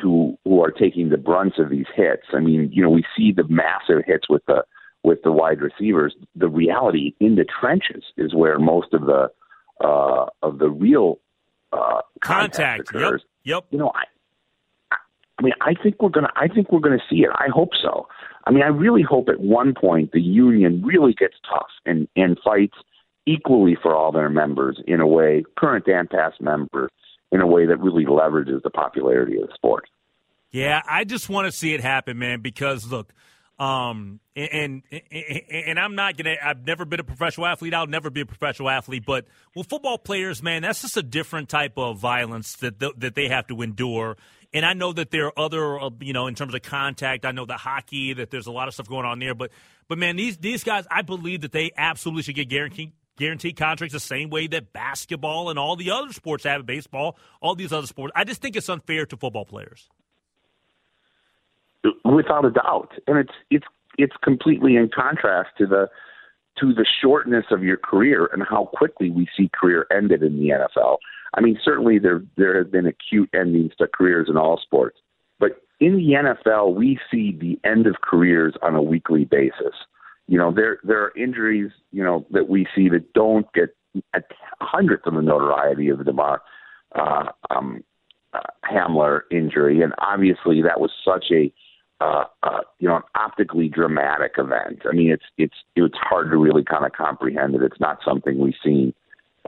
who 0.00 0.38
who 0.44 0.62
are 0.62 0.70
taking 0.70 1.08
the 1.08 1.16
brunt 1.16 1.58
of 1.58 1.70
these 1.70 1.86
hits. 1.94 2.26
I 2.32 2.40
mean, 2.40 2.70
you 2.72 2.82
know, 2.82 2.90
we 2.90 3.04
see 3.16 3.32
the 3.32 3.46
massive 3.48 4.04
hits 4.06 4.28
with 4.28 4.44
the 4.46 4.64
with 5.02 5.22
the 5.22 5.32
wide 5.32 5.60
receivers. 5.60 6.14
The 6.34 6.48
reality 6.48 7.14
in 7.20 7.36
the 7.36 7.44
trenches 7.44 8.04
is 8.16 8.34
where 8.34 8.58
most 8.58 8.92
of 8.92 9.02
the 9.02 9.30
uh, 9.82 10.26
of 10.42 10.58
the 10.58 10.70
real 10.70 11.18
uh, 11.72 12.02
contact, 12.20 12.56
contact 12.56 12.80
occurs. 12.90 13.22
Yep. 13.44 13.54
Yep. 13.54 13.64
You 13.70 13.78
know, 13.78 13.92
I, 13.94 14.04
I 15.38 15.42
mean, 15.42 15.54
I 15.60 15.74
think 15.82 16.00
we're 16.00 16.10
gonna. 16.10 16.32
I 16.36 16.48
think 16.48 16.70
we're 16.70 16.80
gonna 16.80 17.02
see 17.10 17.22
it. 17.22 17.30
I 17.34 17.48
hope 17.52 17.70
so. 17.80 18.06
I 18.46 18.50
mean, 18.50 18.62
I 18.62 18.68
really 18.68 19.02
hope 19.02 19.28
at 19.28 19.40
one 19.40 19.74
point 19.74 20.12
the 20.12 20.20
union 20.20 20.82
really 20.84 21.14
gets 21.14 21.34
tough 21.48 21.70
and 21.84 22.06
and 22.16 22.38
fights 22.44 22.76
equally 23.26 23.76
for 23.80 23.94
all 23.94 24.12
their 24.12 24.28
members 24.28 24.80
in 24.86 25.00
a 25.00 25.06
way, 25.06 25.44
current 25.56 25.86
and 25.86 26.10
past 26.10 26.40
members, 26.40 26.90
in 27.30 27.40
a 27.40 27.46
way 27.46 27.66
that 27.66 27.78
really 27.78 28.04
leverages 28.04 28.62
the 28.62 28.70
popularity 28.70 29.36
of 29.40 29.48
the 29.48 29.54
sport. 29.54 29.88
Yeah, 30.50 30.82
I 30.88 31.04
just 31.04 31.28
want 31.28 31.46
to 31.46 31.52
see 31.52 31.72
it 31.72 31.80
happen, 31.80 32.18
man. 32.18 32.40
Because 32.40 32.90
look, 32.90 33.12
um, 33.62 34.18
and, 34.34 34.82
and 34.90 35.02
and 35.48 35.78
I'm 35.78 35.94
not 35.94 36.16
gonna. 36.16 36.34
I've 36.42 36.66
never 36.66 36.84
been 36.84 36.98
a 36.98 37.04
professional 37.04 37.46
athlete. 37.46 37.72
I'll 37.74 37.86
never 37.86 38.10
be 38.10 38.22
a 38.22 38.26
professional 38.26 38.68
athlete. 38.68 39.04
But 39.06 39.26
with 39.54 39.68
football 39.68 39.98
players, 39.98 40.42
man, 40.42 40.62
that's 40.62 40.82
just 40.82 40.96
a 40.96 41.02
different 41.02 41.48
type 41.48 41.74
of 41.76 41.98
violence 41.98 42.56
that 42.56 42.80
that 42.80 43.14
they 43.14 43.28
have 43.28 43.46
to 43.46 43.62
endure. 43.62 44.16
And 44.52 44.66
I 44.66 44.72
know 44.72 44.92
that 44.92 45.12
there 45.12 45.26
are 45.26 45.38
other, 45.38 45.80
uh, 45.80 45.90
you 46.00 46.12
know, 46.12 46.26
in 46.26 46.34
terms 46.34 46.54
of 46.54 46.62
contact. 46.62 47.24
I 47.24 47.30
know 47.30 47.46
the 47.46 47.56
hockey 47.56 48.14
that 48.14 48.32
there's 48.32 48.48
a 48.48 48.52
lot 48.52 48.66
of 48.66 48.74
stuff 48.74 48.88
going 48.88 49.06
on 49.06 49.20
there. 49.20 49.34
But 49.34 49.52
but 49.86 49.96
man, 49.96 50.16
these 50.16 50.38
these 50.38 50.64
guys, 50.64 50.84
I 50.90 51.02
believe 51.02 51.42
that 51.42 51.52
they 51.52 51.70
absolutely 51.76 52.24
should 52.24 52.34
get 52.34 52.48
guaranteed 52.48 52.92
guaranteed 53.16 53.56
contracts 53.56 53.92
the 53.92 54.00
same 54.00 54.28
way 54.28 54.48
that 54.48 54.72
basketball 54.72 55.50
and 55.50 55.58
all 55.58 55.76
the 55.76 55.92
other 55.92 56.12
sports 56.12 56.42
have, 56.42 56.66
baseball, 56.66 57.16
all 57.40 57.54
these 57.54 57.72
other 57.72 57.86
sports. 57.86 58.12
I 58.16 58.24
just 58.24 58.42
think 58.42 58.56
it's 58.56 58.68
unfair 58.68 59.06
to 59.06 59.16
football 59.16 59.44
players. 59.44 59.88
Without 62.14 62.44
a 62.44 62.50
doubt, 62.50 62.90
and 63.06 63.18
it's 63.18 63.32
it's 63.50 63.66
it's 63.98 64.16
completely 64.22 64.76
in 64.76 64.90
contrast 64.94 65.50
to 65.58 65.66
the 65.66 65.88
to 66.58 66.74
the 66.74 66.86
shortness 67.00 67.46
of 67.50 67.62
your 67.62 67.76
career 67.76 68.28
and 68.32 68.42
how 68.48 68.66
quickly 68.74 69.10
we 69.10 69.26
see 69.36 69.50
career 69.58 69.86
ended 69.94 70.22
in 70.22 70.38
the 70.38 70.50
NFL. 70.50 70.98
I 71.34 71.40
mean, 71.40 71.58
certainly 71.64 71.98
there 71.98 72.22
there 72.36 72.58
have 72.58 72.70
been 72.70 72.86
acute 72.86 73.30
endings 73.34 73.72
to 73.78 73.86
careers 73.86 74.28
in 74.28 74.36
all 74.36 74.60
sports, 74.62 74.98
but 75.40 75.62
in 75.80 75.96
the 75.96 76.12
NFL, 76.12 76.74
we 76.74 76.98
see 77.10 77.36
the 77.40 77.58
end 77.68 77.86
of 77.86 77.96
careers 78.02 78.54
on 78.62 78.74
a 78.74 78.82
weekly 78.82 79.24
basis. 79.24 79.74
You 80.28 80.38
know, 80.38 80.52
there 80.52 80.78
there 80.84 81.02
are 81.02 81.12
injuries, 81.16 81.70
you 81.90 82.04
know, 82.04 82.26
that 82.30 82.48
we 82.48 82.66
see 82.74 82.88
that 82.90 83.12
don't 83.14 83.50
get 83.52 83.74
a 84.14 84.22
hundredth 84.60 85.06
of 85.06 85.14
the 85.14 85.22
notoriety 85.22 85.88
of 85.88 85.98
the 85.98 86.04
Damar 86.04 86.42
uh, 86.94 87.24
um, 87.50 87.82
uh, 88.32 88.40
Hamlin 88.64 89.20
injury, 89.30 89.82
and 89.82 89.94
obviously 89.98 90.62
that 90.62 90.80
was 90.80 90.90
such 91.04 91.26
a 91.32 91.52
uh, 92.02 92.24
uh, 92.42 92.60
you 92.80 92.88
know, 92.88 92.96
an 92.96 93.02
optically 93.14 93.68
dramatic 93.68 94.32
event. 94.36 94.82
I 94.90 94.94
mean, 94.94 95.10
it's 95.10 95.24
it's 95.38 95.54
it's 95.76 95.96
hard 95.96 96.30
to 96.30 96.36
really 96.36 96.64
kind 96.64 96.84
of 96.84 96.92
comprehend 96.92 97.54
it. 97.54 97.62
It's 97.62 97.78
not 97.78 97.98
something 98.04 98.38
we 98.38 98.54
see 98.64 98.94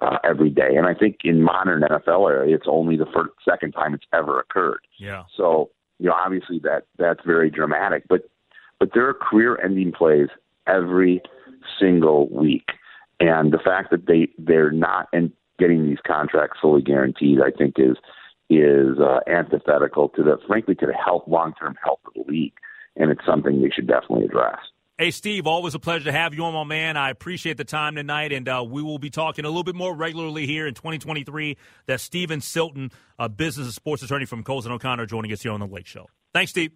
uh, 0.01 0.19
every 0.23 0.51
day, 0.51 0.77
and 0.77 0.87
I 0.87 0.95
think 0.95 1.19
in 1.25 1.43
modern 1.43 1.83
NFL 1.83 2.31
era, 2.31 2.49
it's 2.49 2.67
only 2.69 2.97
the 2.97 3.07
first, 3.07 3.31
second 3.45 3.73
time 3.73 3.95
it's 3.95 4.07
ever 4.13 4.39
occurred. 4.39 4.87
Yeah. 4.99 5.25
So 5.37 5.71
you 5.99 6.07
know, 6.07 6.15
obviously 6.15 6.61
that 6.61 6.87
that's 6.97 7.21
very 7.27 7.51
dramatic, 7.51 8.05
but 8.09 8.29
but 8.79 8.91
there 8.95 9.09
are 9.09 9.15
career-ending 9.15 9.93
plays 9.93 10.29
every 10.67 11.23
single 11.81 12.29
week. 12.29 12.69
And 13.21 13.53
the 13.53 13.59
fact 13.59 13.91
that 13.91 14.07
they 14.07 14.29
they're 14.39 14.73
not 14.73 15.09
and 15.13 15.33
getting 15.59 15.87
these 15.87 15.99
contracts 16.07 16.59
fully 16.61 16.83
guaranteed, 16.83 17.41
I 17.41 17.51
think 17.51 17.75
is 17.79 17.97
is 18.51 18.99
uh, 18.99 19.21
antithetical 19.27 20.11
to 20.11 20.23
the 20.23 20.39
frankly 20.47 20.75
to 20.77 20.87
the 20.87 20.93
health 20.93 21.25
long 21.27 21.55
term 21.55 21.77
health 21.83 22.01
of 22.07 22.13
the 22.15 22.31
league, 22.31 22.55
and 22.97 23.11
it's 23.11 23.25
something 23.27 23.61
we 23.61 23.71
should 23.75 23.87
definitely 23.87 24.27
address. 24.27 24.59
Hey, 24.97 25.11
Steve, 25.11 25.49
always 25.49 25.75
a 25.75 25.81
pleasure 25.81 26.05
to 26.05 26.13
have 26.13 26.35
you 26.35 26.45
on, 26.45 26.55
my 26.55 26.63
man. 26.63 26.97
I 26.97 27.11
appreciate 27.11 27.57
the 27.57 27.65
time 27.65 27.97
tonight, 27.97 28.33
and 28.33 28.49
uh, 28.49 28.65
we 28.65 28.81
will 28.81 29.01
be 29.01 29.11
talking 29.11 29.45
a 29.45 29.49
little 29.49 29.65
bit 29.65 29.75
more 29.75 29.93
regularly 29.93 30.47
here 30.47 30.69
in 30.69 30.75
2023. 30.75 31.57
That's 31.87 32.05
Steven 32.05 32.41
Silton, 32.41 32.93
a 33.19 33.29
business 33.29 33.67
and 33.67 33.75
sports 33.75 34.05
attorney 34.05 34.25
from 34.25 34.45
Cozen 34.45 34.71
O'Connor, 34.71 35.07
joining 35.07 35.33
us 35.33 35.43
here 35.43 35.51
on 35.51 35.59
the 35.59 35.67
Lake 35.67 35.87
Show. 35.87 36.07
Thanks, 36.33 36.53
Steve. 36.53 36.71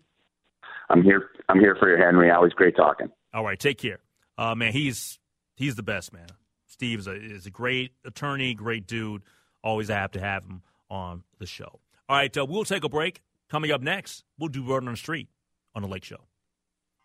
I'm 0.91 1.05
here. 1.05 1.31
I'm 1.49 1.61
here 1.61 1.77
for 1.79 1.95
you, 1.95 2.03
Henry. 2.03 2.29
Always 2.31 2.53
great 2.55 2.75
talking. 2.75 3.09
All 3.33 3.45
right, 3.45 3.59
take 3.59 3.79
care. 3.79 4.01
Uh, 4.37 4.57
man, 4.57 4.73
he's 4.73 5.21
he's 5.55 5.77
the 5.77 5.85
best, 5.85 6.13
man. 6.13 6.27
Steve 6.67 6.99
is 6.99 7.07
a, 7.07 7.15
is 7.15 7.47
a 7.47 7.51
great 7.51 7.93
attorney, 8.05 8.53
great 8.53 8.89
dude. 8.89 9.23
Always 9.63 9.89
happy 9.89 10.19
to 10.19 10.25
have 10.25 10.43
him 10.43 10.63
on 10.91 11.25
the 11.39 11.47
show. 11.47 11.81
All 12.09 12.17
right, 12.17 12.37
uh, 12.37 12.47
we'll 12.47 12.65
take 12.65 12.85
a 12.85 12.89
break. 12.89 13.23
Coming 13.49 13.71
up 13.71 13.81
next, 13.81 14.25
we'll 14.39 14.49
do 14.49 14.65
Word 14.65 14.85
on 14.85 14.93
the 14.93 14.97
Street 14.97 15.29
on 15.75 15.83
the 15.83 15.89
Lake 15.89 16.05
Show. 16.05 16.21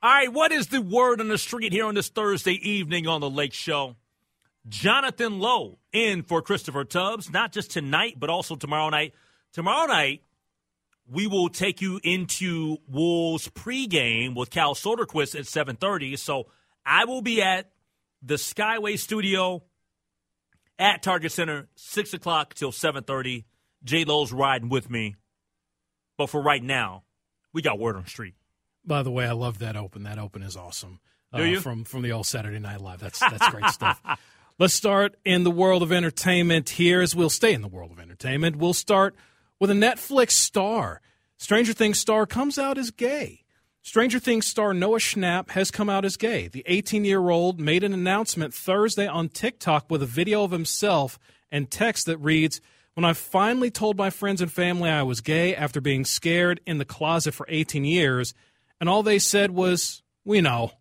All 0.04 0.12
right, 0.12 0.34
what 0.34 0.52
is 0.52 0.68
the 0.68 0.82
word 0.82 1.22
on 1.22 1.30
the 1.30 1.38
street 1.38 1.72
here 1.72 1.86
on 1.86 1.96
this 1.96 2.10
Thursday 2.10 2.60
evening 2.62 3.08
on 3.08 3.22
the 3.22 3.30
Lake 3.30 3.54
Show? 3.54 3.96
Jonathan 4.68 5.40
Lowe 5.40 5.80
in 5.94 6.24
for 6.24 6.42
Christopher 6.42 6.84
Tubbs, 6.84 7.32
not 7.32 7.54
just 7.54 7.72
tonight, 7.72 8.16
but 8.20 8.30
also 8.30 8.58
tomorrow 8.58 8.90
night. 8.90 9.14
Tomorrow 9.54 9.88
night, 9.88 10.24
we 11.10 11.26
will 11.26 11.48
take 11.48 11.82
you 11.82 12.02
into 12.04 12.78
Wolves 12.90 13.48
pregame 13.48 14.36
with 14.36 14.50
Cal 14.50 14.74
Soderquist 14.74 15.40
at 15.40 15.48
7:30. 15.48 16.18
So 16.18 16.48
I 16.86 17.06
will 17.06 17.22
be 17.22 17.42
at 17.42 17.72
the 18.22 18.36
Skyway 18.36 19.00
Studio 19.00 19.64
at 20.78 21.02
Target 21.02 21.32
Center, 21.32 21.70
six 21.76 22.14
o'clock 22.14 22.56
till 22.56 22.74
7:30. 22.74 23.46
J 23.84 24.06
Lowe's 24.06 24.32
riding 24.32 24.70
with 24.70 24.90
me, 24.90 25.16
but 26.18 26.30
for 26.30 26.42
right 26.42 26.64
now, 26.64 27.04
we 27.54 27.62
got 27.62 27.80
word 27.80 27.96
on 27.96 28.04
the 28.04 28.10
street. 28.10 28.36
By 28.86 29.04
the 29.04 29.12
way, 29.12 29.26
I 29.26 29.32
love 29.32 29.60
that 29.60 29.76
open. 29.76 30.04
That 30.04 30.20
open 30.20 30.42
is 30.42 30.58
awesome. 30.58 31.00
Do 31.34 31.42
uh, 31.42 31.46
you? 31.46 31.60
From 31.60 31.84
from 31.84 32.02
the 32.02 32.12
old 32.12 32.26
Saturday 32.26 32.60
Night 32.60 32.82
Live. 32.82 33.00
That's 33.00 33.20
that's 33.20 33.50
great 33.50 33.70
stuff. 33.70 34.02
Let's 34.60 34.74
start 34.74 35.16
in 35.26 35.44
the 35.44 35.52
world 35.52 35.82
of 35.82 35.92
entertainment 35.92 36.70
here 36.70 37.02
as 37.02 37.16
we'll 37.16 37.32
stay 37.32 37.54
in 37.54 37.62
the 37.62 37.68
world 37.68 37.92
of 37.92 38.00
entertainment. 38.00 38.58
We'll 38.58 38.74
start 38.74 39.16
with 39.60 39.72
a 39.72 39.74
Netflix 39.74 40.32
star. 40.32 41.02
Stranger 41.38 41.74
Things 41.74 42.00
star 42.00 42.28
comes 42.28 42.60
out 42.60 42.78
as 42.78 42.92
gay. 42.92 43.44
Stranger 43.82 44.20
Things 44.20 44.46
star 44.46 44.74
Noah 44.74 45.00
Schnapp 45.00 45.52
has 45.52 45.72
come 45.72 45.90
out 45.90 46.06
as 46.06 46.18
gay. 46.18 46.48
The 46.48 46.64
18 46.68 47.04
year 47.04 47.30
old 47.30 47.60
made 47.60 47.84
an 47.84 47.94
announcement 47.94 48.54
Thursday 48.54 49.08
on 49.08 49.30
TikTok 49.30 49.90
with 49.90 50.04
a 50.04 50.08
video 50.08 50.44
of 50.44 50.52
himself 50.52 51.18
and 51.52 51.70
text 51.70 52.06
that 52.06 52.18
reads, 52.18 52.62
When 52.96 53.06
I 53.06 53.14
finally 53.14 53.72
told 53.72 53.98
my 53.98 54.12
friends 54.12 54.40
and 54.40 54.52
family 54.52 54.90
I 54.90 55.02
was 55.02 55.22
gay 55.22 55.56
after 55.56 55.82
being 55.82 56.06
scared 56.06 56.62
in 56.66 56.78
the 56.78 56.86
closet 56.86 57.34
for 57.34 57.48
18 57.50 57.86
years, 57.86 58.36
and 58.80 58.88
all 58.88 59.02
they 59.02 59.20
said 59.20 59.52
was, 59.52 60.04
We 60.24 60.42
know. 60.42 60.74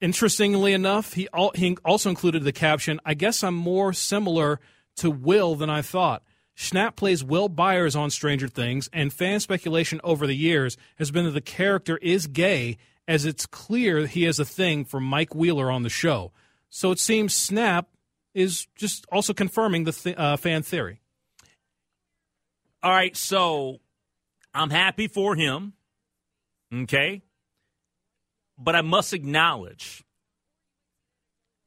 Interestingly 0.00 0.72
enough, 0.72 1.12
he, 1.12 1.28
also 1.28 2.08
included 2.08 2.42
the 2.42 2.52
caption, 2.52 3.00
I 3.04 3.14
guess 3.14 3.44
I'm 3.44 3.54
more 3.54 3.92
similar 3.92 4.58
to 4.96 5.10
Will 5.10 5.54
than 5.54 5.70
I 5.70 5.82
thought. 5.82 6.22
Schnapp 6.56 6.96
plays 6.96 7.22
Will 7.22 7.48
Byers 7.48 7.94
on 7.94 8.10
Stranger 8.10 8.48
Things, 8.48 8.88
and 8.92 9.12
fan 9.12 9.40
speculation 9.40 10.00
over 10.02 10.26
the 10.26 10.36
years 10.36 10.76
has 10.98 11.10
been 11.10 11.26
that 11.26 11.30
the 11.30 11.40
character 11.40 11.96
is 11.98 12.26
gay, 12.26 12.76
as 13.06 13.24
it's 13.24 13.46
clear 13.46 14.06
he 14.06 14.24
has 14.24 14.38
a 14.38 14.44
thing 14.44 14.84
for 14.84 15.00
Mike 15.00 15.34
Wheeler 15.34 15.70
on 15.70 15.84
the 15.84 15.88
show. 15.88 16.32
So 16.70 16.90
it 16.90 16.98
seems 16.98 17.34
Schnapp 17.34 17.86
is 18.34 18.66
just 18.74 19.06
also 19.12 19.32
confirming 19.32 19.84
the 19.84 19.92
th- 19.92 20.16
uh, 20.18 20.36
fan 20.36 20.62
theory. 20.62 20.99
All 22.82 22.90
right, 22.90 23.16
so 23.16 23.80
I'm 24.54 24.70
happy 24.70 25.08
for 25.08 25.34
him. 25.34 25.74
Okay. 26.72 27.22
But 28.58 28.76
I 28.76 28.82
must 28.82 29.12
acknowledge 29.12 30.04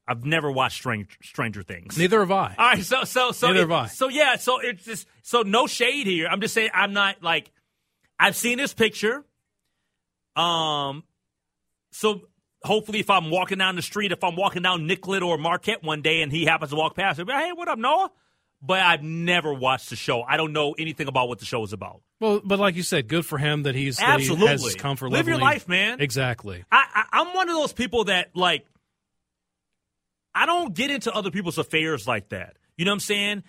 I've 0.06 0.24
never 0.24 0.50
watched 0.50 0.78
Stranger, 0.78 1.16
Stranger 1.22 1.62
Things. 1.62 1.96
Neither 1.96 2.20
have 2.20 2.30
I. 2.30 2.54
All 2.58 2.66
right, 2.66 2.84
so 2.84 3.04
so 3.04 3.32
so 3.32 3.48
Neither 3.48 3.60
it, 3.60 3.62
have 3.62 3.70
I. 3.72 3.86
So 3.86 4.08
yeah, 4.08 4.36
so 4.36 4.60
it's 4.60 4.84
just 4.84 5.06
so 5.22 5.42
no 5.42 5.66
shade 5.66 6.06
here. 6.06 6.28
I'm 6.28 6.40
just 6.40 6.54
saying 6.54 6.70
I'm 6.74 6.92
not 6.92 7.22
like 7.22 7.50
I've 8.18 8.36
seen 8.36 8.58
this 8.58 8.74
picture. 8.74 9.24
Um, 10.36 11.04
so 11.92 12.22
hopefully, 12.62 13.00
if 13.00 13.08
I'm 13.08 13.30
walking 13.30 13.58
down 13.58 13.76
the 13.76 13.82
street, 13.82 14.12
if 14.12 14.22
I'm 14.22 14.36
walking 14.36 14.62
down 14.62 14.86
Nicollet 14.86 15.22
or 15.22 15.38
Marquette 15.38 15.82
one 15.82 16.02
day, 16.02 16.22
and 16.22 16.30
he 16.30 16.44
happens 16.44 16.70
to 16.70 16.76
walk 16.76 16.96
past, 16.96 17.18
I'll 17.18 17.24
be, 17.24 17.32
hey, 17.32 17.52
what 17.52 17.68
up, 17.68 17.78
Noah? 17.78 18.10
But 18.64 18.80
I've 18.80 19.02
never 19.02 19.52
watched 19.52 19.90
the 19.90 19.96
show. 19.96 20.22
I 20.22 20.36
don't 20.38 20.52
know 20.52 20.74
anything 20.78 21.06
about 21.06 21.28
what 21.28 21.38
the 21.38 21.44
show 21.44 21.62
is 21.64 21.72
about. 21.72 22.00
Well, 22.20 22.40
but 22.42 22.58
like 22.58 22.76
you 22.76 22.82
said, 22.82 23.08
good 23.08 23.26
for 23.26 23.36
him 23.36 23.64
that 23.64 23.74
he's 23.74 23.98
that 23.98 24.20
absolutely 24.20 24.46
he 24.46 24.52
has 24.52 24.74
comfort. 24.76 25.10
Live 25.10 25.28
your 25.28 25.38
life, 25.38 25.68
man. 25.68 26.00
Exactly. 26.00 26.64
I, 26.72 26.86
I, 26.94 27.20
I'm 27.20 27.34
one 27.34 27.48
of 27.48 27.54
those 27.56 27.72
people 27.72 28.04
that 28.04 28.34
like. 28.34 28.66
I 30.36 30.46
don't 30.46 30.74
get 30.74 30.90
into 30.90 31.12
other 31.12 31.30
people's 31.30 31.58
affairs 31.58 32.08
like 32.08 32.30
that. 32.30 32.56
You 32.76 32.84
know 32.84 32.90
what 32.90 32.94
I'm 32.94 33.00
saying? 33.00 33.42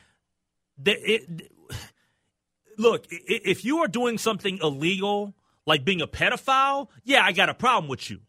That 0.84 0.98
it, 1.02 1.52
look, 2.78 3.08
if 3.10 3.66
you 3.66 3.80
are 3.80 3.88
doing 3.88 4.18
something 4.18 4.60
illegal, 4.62 5.34
like 5.66 5.84
being 5.86 6.02
a 6.02 6.08
pedophile, 6.08 6.90
yeah, 7.04 7.24
I 7.24 7.32
got 7.32 7.50
a 7.50 7.56
problem 7.56 7.90
with 7.90 8.10
you. 8.10 8.20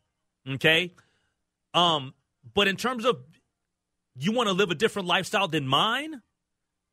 Okay? 0.49 0.95
Um, 1.75 2.15
but 2.55 2.69
in 2.69 2.77
terms 2.77 3.05
of 3.05 3.19
you 4.15 4.33
want 4.33 4.49
to 4.49 4.55
live 4.55 4.71
a 4.71 4.75
different 4.75 5.09
lifestyle 5.09 5.49
than 5.49 5.67
mine, 5.67 6.23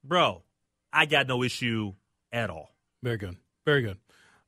bro, 0.04 0.44
I 0.92 1.06
got 1.06 1.28
no 1.28 1.44
issue 1.44 1.94
at 2.32 2.50
all. 2.50 2.70
Very 3.02 3.18
good. 3.18 3.38
Very 3.66 3.82
good. 3.82 3.98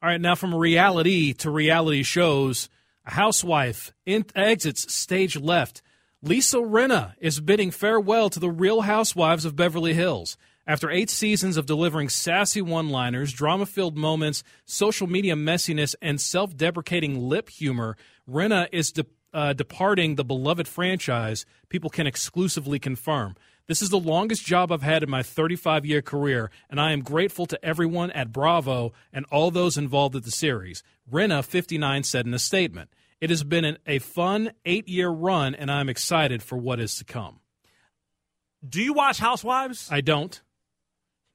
All 0.02 0.10
right, 0.10 0.22
now 0.22 0.36
from 0.36 0.54
reality 0.54 1.34
to 1.34 1.50
reality 1.50 2.04
shows, 2.04 2.70
a 3.06 3.12
housewife 3.12 3.94
in, 4.06 4.26
exits 4.36 4.94
stage 4.94 5.38
left. 5.40 5.82
Lisa 6.22 6.58
Rinna 6.58 7.14
is 7.20 7.40
bidding 7.40 7.72
farewell 7.72 8.30
to 8.30 8.40
the 8.40 8.50
Real 8.50 8.82
Housewives 8.82 9.46
of 9.46 9.56
Beverly 9.56 9.94
Hills. 9.94 10.38
After 10.68 10.90
eight 10.90 11.12
seasons 11.12 11.58
of 11.58 11.68
delivering 11.68 12.10
sassy 12.10 12.62
one 12.62 12.90
liners, 12.90 13.32
drama 13.32 13.68
filled 13.68 13.96
moments, 13.96 14.44
social 14.66 15.06
media 15.06 15.36
messiness, 15.36 15.94
and 16.02 16.20
self 16.20 16.58
deprecating 16.58 17.30
lip 17.30 17.50
humor, 17.50 17.96
Rinna 18.28 18.68
is 18.72 18.92
de- 18.92 19.06
uh, 19.32 19.54
departing 19.54 20.16
the 20.16 20.26
beloved 20.26 20.68
franchise, 20.68 21.46
people 21.70 21.92
can 21.92 22.08
exclusively 22.08 22.80
confirm. 22.80 23.36
This 23.68 23.82
is 23.82 23.90
the 23.90 24.00
longest 24.00 24.46
job 24.46 24.72
I've 24.72 24.84
had 24.84 25.02
in 25.02 25.10
my 25.10 25.24
35 25.24 25.86
year 25.86 26.02
career, 26.02 26.52
and 26.70 26.80
I 26.80 26.92
am 26.92 27.02
grateful 27.02 27.46
to 27.48 27.66
everyone 27.66 28.12
at 28.12 28.32
Bravo 28.32 28.94
and 29.12 29.26
all 29.32 29.52
those 29.52 29.78
involved 29.78 30.14
with 30.14 30.26
the 30.26 30.32
series. 30.32 30.84
Rinna, 31.12 31.44
59, 31.44 32.04
said 32.04 32.26
in 32.26 32.34
a 32.34 32.40
statement 32.40 32.90
It 33.20 33.30
has 33.30 33.44
been 33.44 33.66
an, 33.66 33.78
a 33.88 34.00
fun 34.00 34.52
eight 34.66 34.88
year 34.88 35.10
run, 35.10 35.56
and 35.56 35.72
I'm 35.72 35.90
excited 35.90 36.44
for 36.44 36.58
what 36.58 36.80
is 36.80 36.96
to 36.98 37.04
come. 37.06 37.40
Do 38.68 38.82
you 38.82 38.94
watch 38.94 39.20
Housewives? 39.20 39.90
I 39.92 40.02
don't 40.02 40.42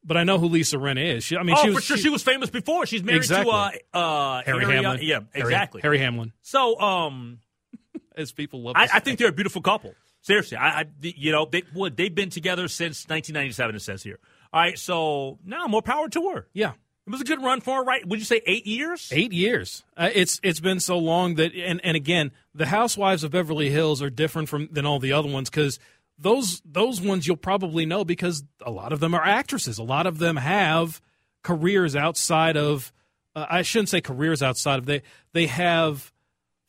but 0.04 0.16
I 0.16 0.24
know 0.24 0.38
who 0.38 0.46
Lisa 0.46 0.76
Rinna 0.76 1.16
is. 1.16 1.24
She, 1.24 1.36
I 1.36 1.42
mean, 1.42 1.56
oh, 1.58 1.62
she 1.62 1.70
was, 1.70 1.76
for 1.78 1.82
sure. 1.82 1.96
She, 1.96 2.04
she, 2.04 2.08
was 2.08 2.22
famous 2.22 2.50
before. 2.50 2.86
She's 2.86 3.02
married 3.02 3.18
exactly. 3.18 3.52
to 3.52 3.56
uh, 3.56 3.98
uh, 3.98 4.42
Harry, 4.44 4.64
Harry 4.64 4.74
Hamlin. 4.76 4.98
yeah, 5.02 5.20
exactly. 5.34 5.82
Harry, 5.82 5.98
Harry 5.98 6.04
Hamlin. 6.04 6.32
So, 6.42 6.80
um, 6.80 7.40
as 8.16 8.32
people 8.32 8.62
love, 8.62 8.76
I, 8.76 8.88
I, 8.94 9.00
think 9.00 9.18
they're 9.18 9.28
a 9.28 9.32
beautiful 9.32 9.62
couple. 9.62 9.94
Seriously, 10.22 10.56
I, 10.56 10.80
I 10.80 10.84
you 11.00 11.32
know, 11.32 11.46
they 11.50 11.62
would 11.74 11.96
they've 11.96 12.14
been 12.14 12.30
together 12.30 12.68
since 12.68 13.08
1997. 13.08 13.76
It 13.76 13.80
says 13.80 14.02
here. 14.02 14.18
All 14.52 14.60
right, 14.60 14.78
so 14.78 15.38
now 15.44 15.66
more 15.66 15.82
power 15.82 16.08
to 16.08 16.30
her. 16.30 16.46
Yeah, 16.52 16.72
it 17.06 17.10
was 17.10 17.20
a 17.20 17.24
good 17.24 17.42
run 17.42 17.60
for 17.60 17.78
her, 17.78 17.84
right? 17.84 18.06
Would 18.06 18.18
you 18.18 18.24
say 18.24 18.42
eight 18.46 18.66
years? 18.66 19.08
Eight 19.12 19.32
years. 19.32 19.84
Uh, 19.96 20.10
it's 20.12 20.40
it's 20.42 20.60
been 20.60 20.80
so 20.80 20.98
long 20.98 21.36
that, 21.36 21.54
and 21.54 21.80
and 21.82 21.96
again, 21.96 22.32
the 22.54 22.66
Housewives 22.66 23.24
of 23.24 23.30
Beverly 23.30 23.70
Hills 23.70 24.02
are 24.02 24.10
different 24.10 24.48
from 24.48 24.68
than 24.70 24.84
all 24.84 24.98
the 24.98 25.12
other 25.12 25.28
ones 25.28 25.48
because 25.48 25.78
those 26.18 26.60
those 26.64 27.00
ones 27.00 27.26
you'll 27.26 27.36
probably 27.36 27.86
know 27.86 28.04
because 28.04 28.44
a 28.64 28.70
lot 28.70 28.92
of 28.92 29.00
them 29.00 29.14
are 29.14 29.24
actresses. 29.24 29.78
A 29.78 29.82
lot 29.82 30.06
of 30.06 30.18
them 30.18 30.36
have 30.36 31.00
careers 31.42 31.96
outside 31.96 32.56
of. 32.56 32.92
Uh, 33.34 33.46
I 33.48 33.62
shouldn't 33.62 33.88
say 33.88 34.00
careers 34.00 34.42
outside 34.42 34.78
of 34.78 34.86
they 34.86 35.02
they 35.32 35.46
have 35.46 36.12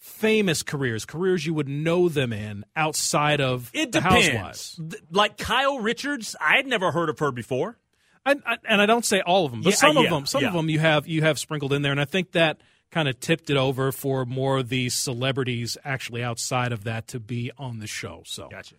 famous 0.01 0.63
careers, 0.63 1.05
careers 1.05 1.46
you 1.46 1.53
would 1.53 1.70
know 1.70 2.10
them 2.10 2.34
in 2.34 2.65
outside 2.75 3.39
of 3.39 3.70
it 3.72 3.91
depends. 3.91 4.27
Housewives. 4.27 4.81
Like 5.12 5.38
Kyle 5.38 5.79
Richards, 5.79 6.36
I 6.41 6.55
had 6.55 6.65
never 6.65 6.91
heard 6.91 7.10
of 7.10 7.20
her 7.20 7.31
before. 7.31 7.77
I, 8.25 8.36
I, 8.46 8.58
and 8.67 8.81
I 8.81 8.88
don't 8.88 9.05
say 9.05 9.22
all 9.22 9.46
of 9.46 9.51
them, 9.51 9.62
but 9.62 9.70
yeah, 9.70 9.75
some 9.75 9.98
yeah, 9.98 10.03
of 10.03 10.10
them, 10.10 10.25
some 10.25 10.41
yeah. 10.41 10.48
of 10.48 10.53
them 10.53 10.70
you 10.70 10.79
have 10.79 11.08
you 11.08 11.22
have 11.22 11.39
sprinkled 11.39 11.72
in 11.72 11.84
there, 11.84 11.91
and 11.91 12.01
I 12.01 12.05
think 12.05 12.31
that 12.31 12.62
kind 12.91 13.08
of 13.08 13.20
tipped 13.20 13.50
it 13.50 13.58
over 13.58 13.91
for 13.91 14.25
more 14.25 14.58
of 14.58 14.70
these 14.70 14.93
celebrities 14.93 15.77
actually 15.86 16.24
outside 16.24 16.72
of 16.72 16.84
that 16.84 17.08
to 17.10 17.20
be 17.20 17.51
on 17.58 17.79
the 17.79 17.88
show. 17.88 18.24
So, 18.25 18.50
gotcha. 18.50 18.76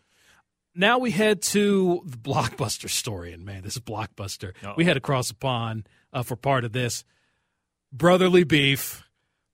Now 0.75 0.99
we 0.99 1.13
head 1.13 1.41
to 1.43 2.03
the 2.05 2.17
blockbuster 2.17 2.91
story, 2.91 3.33
and 3.33 3.45
man, 3.45 3.63
this 3.63 3.77
is 3.77 3.83
blockbuster. 3.83 4.55
Uh-oh. 4.63 4.75
We 4.77 4.85
head 4.85 4.97
across 4.97 5.29
the 5.29 5.35
pond 5.35 5.89
uh, 6.13 6.23
for 6.23 6.35
part 6.35 6.65
of 6.65 6.73
this 6.73 7.05
brotherly 7.93 8.45
beef. 8.45 9.05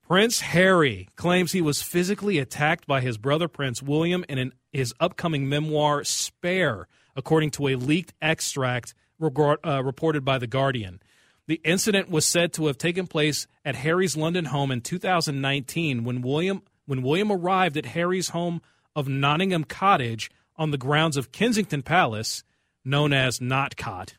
Prince 0.09 0.39
Harry 0.39 1.07
claims 1.15 1.51
he 1.51 1.61
was 1.61 1.83
physically 1.83 2.39
attacked 2.39 2.87
by 2.87 2.99
his 2.99 3.19
brother 3.19 3.47
Prince 3.47 3.83
William 3.83 4.25
in 4.27 4.51
his 4.71 4.91
upcoming 4.99 5.47
memoir 5.47 6.03
Spare, 6.03 6.87
according 7.15 7.51
to 7.51 7.67
a 7.67 7.75
leaked 7.75 8.15
extract 8.19 8.95
regard, 9.19 9.59
uh, 9.63 9.83
reported 9.83 10.25
by 10.25 10.39
The 10.39 10.47
Guardian. 10.47 10.99
The 11.45 11.61
incident 11.63 12.09
was 12.09 12.25
said 12.25 12.53
to 12.53 12.65
have 12.65 12.79
taken 12.79 13.05
place 13.05 13.45
at 13.63 13.75
Harry's 13.75 14.17
London 14.17 14.45
home 14.45 14.71
in 14.71 14.81
2019 14.81 16.03
when 16.03 16.23
William 16.23 16.63
when 16.87 17.03
William 17.03 17.31
arrived 17.31 17.77
at 17.77 17.85
Harry's 17.85 18.29
home 18.29 18.63
of 18.95 19.07
Nottingham 19.07 19.63
Cottage 19.63 20.31
on 20.55 20.71
the 20.71 20.77
grounds 20.79 21.17
of 21.17 21.31
Kensington 21.31 21.83
Palace, 21.83 22.43
known 22.83 23.13
as 23.13 23.39
Nott 23.39 23.77
Cott. 23.77 24.15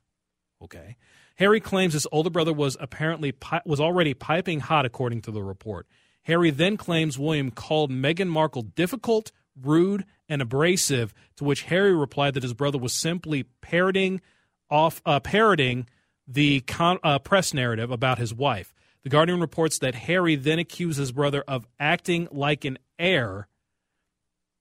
Okay. 0.63 0.97
Harry 1.41 1.59
claims 1.59 1.95
his 1.95 2.07
older 2.13 2.29
brother 2.29 2.53
was 2.53 2.77
apparently 2.81 3.33
pi- 3.33 3.63
was 3.65 3.81
already 3.81 4.13
piping 4.13 4.61
hot, 4.61 4.85
according 4.85 5.23
to 5.23 5.31
the 5.31 5.43
report. 5.43 5.87
Harry 6.25 6.51
then 6.51 6.77
claims 6.77 7.19
William 7.19 7.51
called 7.51 7.91
Meghan 7.91 8.29
Markle 8.29 8.61
difficult, 8.61 9.33
rude, 9.59 10.05
and 10.29 10.43
abrasive. 10.43 11.15
To 11.37 11.45
which 11.45 11.63
Harry 11.63 11.97
replied 11.97 12.35
that 12.35 12.43
his 12.43 12.53
brother 12.53 12.77
was 12.77 12.93
simply 12.93 13.45
parroting 13.63 14.21
off 14.69 15.01
uh, 15.07 15.19
parroting 15.19 15.89
the 16.29 16.61
con- 16.61 16.99
uh, 17.03 17.19
press 17.19 17.55
narrative 17.55 17.91
about 17.91 18.19
his 18.19 18.35
wife. 18.35 18.75
The 19.03 19.09
Guardian 19.09 19.41
reports 19.41 19.79
that 19.79 19.95
Harry 19.95 20.37
then 20.37 20.59
accused 20.59 20.99
his 20.99 21.11
brother 21.11 21.43
of 21.49 21.67
acting 21.79 22.29
like 22.31 22.67
an 22.67 22.79
heir. 22.99 23.49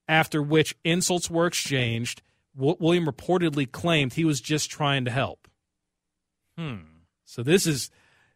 After 0.08 0.42
which 0.42 0.78
insults 0.86 1.30
were 1.30 1.46
exchanged, 1.46 2.22
William 2.56 3.06
reportedly 3.06 3.70
claimed 3.70 4.14
he 4.14 4.24
was 4.24 4.40
just 4.40 4.72
trying 4.72 5.04
to 5.04 5.12
help. 5.12 5.49
Hmm. 6.60 6.76
So 7.24 7.42
this 7.42 7.66
is 7.66 7.90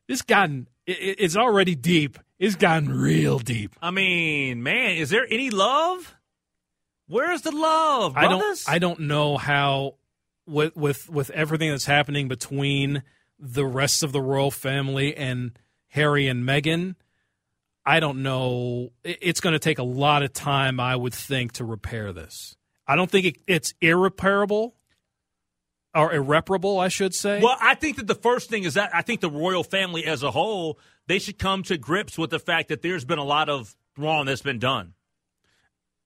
this 0.08 0.22
gotten 0.22 0.70
it, 0.86 1.18
it's 1.20 1.36
already 1.36 1.76
deep. 1.76 2.18
It's 2.40 2.56
gotten 2.56 2.90
real 2.90 3.38
deep. 3.38 3.76
I 3.82 3.92
mean, 3.92 4.64
man, 4.64 4.96
is 4.96 5.10
there 5.10 5.28
any 5.30 5.50
love? 5.50 6.16
Where's 7.08 7.42
the 7.42 7.52
love, 7.52 8.14
brothers? 8.14 8.66
I 8.66 8.80
don't. 8.80 8.98
I 8.98 8.98
don't 8.98 9.08
know 9.08 9.38
how 9.38 9.96
with 10.48 10.74
with 10.78 11.10
with 11.10 11.32
everything 11.32 11.72
that's 11.72 11.86
happening 11.86 12.30
between 12.30 13.04
the 13.38 13.66
rest 13.66 14.04
of 14.04 14.14
the 14.14 14.22
royal 14.22 14.52
family 14.52 15.16
and 15.18 15.52
Harry 15.90 16.28
and 16.28 16.48
Meghan. 16.48 16.96
I 17.86 18.00
don't 18.00 18.24
know. 18.24 18.94
It's 19.04 19.42
going 19.42 19.52
to 19.52 19.60
take 19.60 19.80
a 19.80 19.84
lot 19.84 20.24
of 20.24 20.32
time, 20.32 20.80
I 20.80 20.96
would 20.96 21.14
think, 21.14 21.54
to 21.54 21.66
repair 21.66 22.14
this. 22.14 22.56
I 22.88 22.96
don't 22.96 23.12
think 23.12 23.26
it, 23.26 23.38
it's 23.48 23.74
irreparable 23.82 24.76
or 25.96 26.14
irreparable, 26.14 26.80
I 26.80 26.88
should 26.88 27.14
say. 27.14 27.40
Well, 27.42 27.58
I 27.60 27.76
think 27.76 27.98
that 27.98 28.08
the 28.08 28.16
first 28.16 28.50
thing 28.50 28.64
is 28.64 28.74
that 28.76 28.92
I 28.94 29.02
think 29.02 29.22
the 29.22 29.30
royal 29.30 29.64
family 29.64 30.06
as 30.06 30.24
a 30.24 30.32
whole 30.32 30.80
they 31.08 31.20
should 31.20 31.38
come 31.38 31.64
to 31.64 31.78
grips 31.78 32.18
with 32.18 32.30
the 32.30 32.40
fact 32.40 32.70
that 32.70 32.82
there's 32.82 33.06
been 33.06 33.20
a 33.20 33.24
lot 33.24 33.50
of 33.50 33.76
wrong 33.98 34.26
that's 34.26 34.42
been 34.42 34.60
done. 34.60 34.94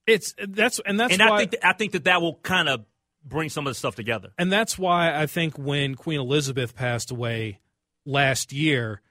It's 0.06 0.34
that's 0.38 0.80
and 0.80 1.00
that's 1.00 1.14
and 1.14 1.30
why 1.30 1.36
I 1.36 1.38
think 1.40 1.52
that, 1.52 1.68
I 1.68 1.74
think 1.74 1.92
that 1.92 2.04
that 2.06 2.22
will 2.22 2.36
kind 2.36 2.70
of 2.70 2.86
bring 3.24 3.50
some 3.50 3.68
of 3.68 3.72
the 3.72 3.76
stuff 3.76 3.96
together. 3.96 4.32
And 4.38 4.52
that's 4.52 4.78
why 4.78 5.14
I 5.14 5.26
think 5.26 5.58
when 5.58 5.96
Queen 5.96 6.20
Elizabeth 6.20 6.76
passed 6.76 7.12
away 7.12 7.60
last 8.06 8.54
year, 8.54 9.02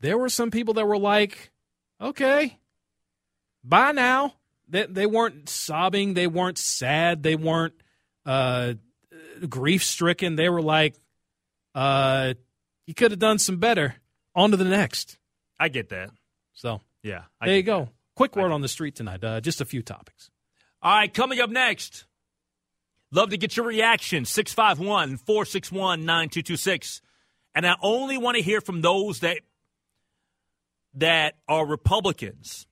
there 0.00 0.18
were 0.18 0.28
some 0.28 0.50
people 0.50 0.74
that 0.74 0.86
were 0.86 0.98
like, 0.98 1.52
"Okay, 2.00 2.58
bye 3.64 3.92
now." 3.92 4.34
They 4.68 4.86
they 4.86 5.06
weren't 5.06 5.48
sobbing, 5.48 6.14
they 6.14 6.26
weren't 6.26 6.58
sad, 6.58 7.22
they 7.22 7.36
weren't 7.36 7.74
uh, 8.26 8.74
grief 9.46 9.84
stricken. 9.84 10.36
They 10.36 10.48
were 10.48 10.62
like, 10.62 10.96
uh, 11.74 12.34
"You 12.86 12.94
could 12.94 13.10
have 13.10 13.20
done 13.20 13.38
some 13.38 13.56
better." 13.56 13.96
On 14.34 14.50
to 14.50 14.56
the 14.56 14.64
next. 14.64 15.18
I 15.60 15.68
get 15.68 15.90
that. 15.90 16.10
So 16.54 16.80
yeah, 17.02 17.24
I 17.40 17.46
there 17.46 17.56
you 17.56 17.62
go. 17.62 17.80
That. 17.80 17.92
Quick 18.14 18.36
word 18.36 18.52
on 18.52 18.60
the 18.62 18.68
street 18.68 18.94
tonight. 18.94 19.22
Uh, 19.22 19.40
just 19.40 19.60
a 19.60 19.64
few 19.64 19.82
topics. 19.82 20.30
All 20.82 20.94
right, 20.94 21.12
coming 21.12 21.40
up 21.40 21.50
next. 21.50 22.06
Love 23.10 23.30
to 23.30 23.36
get 23.36 23.56
your 23.56 23.66
reaction. 23.66 24.24
651 24.24 25.18
461 25.18 26.00
9226. 26.00 27.02
And 27.54 27.66
I 27.66 27.76
only 27.82 28.16
want 28.16 28.36
to 28.36 28.42
hear 28.42 28.60
from 28.60 28.80
those 28.80 29.20
that 29.20 29.38
that 30.94 31.34
are 31.46 31.66
Republicans. 31.66 32.66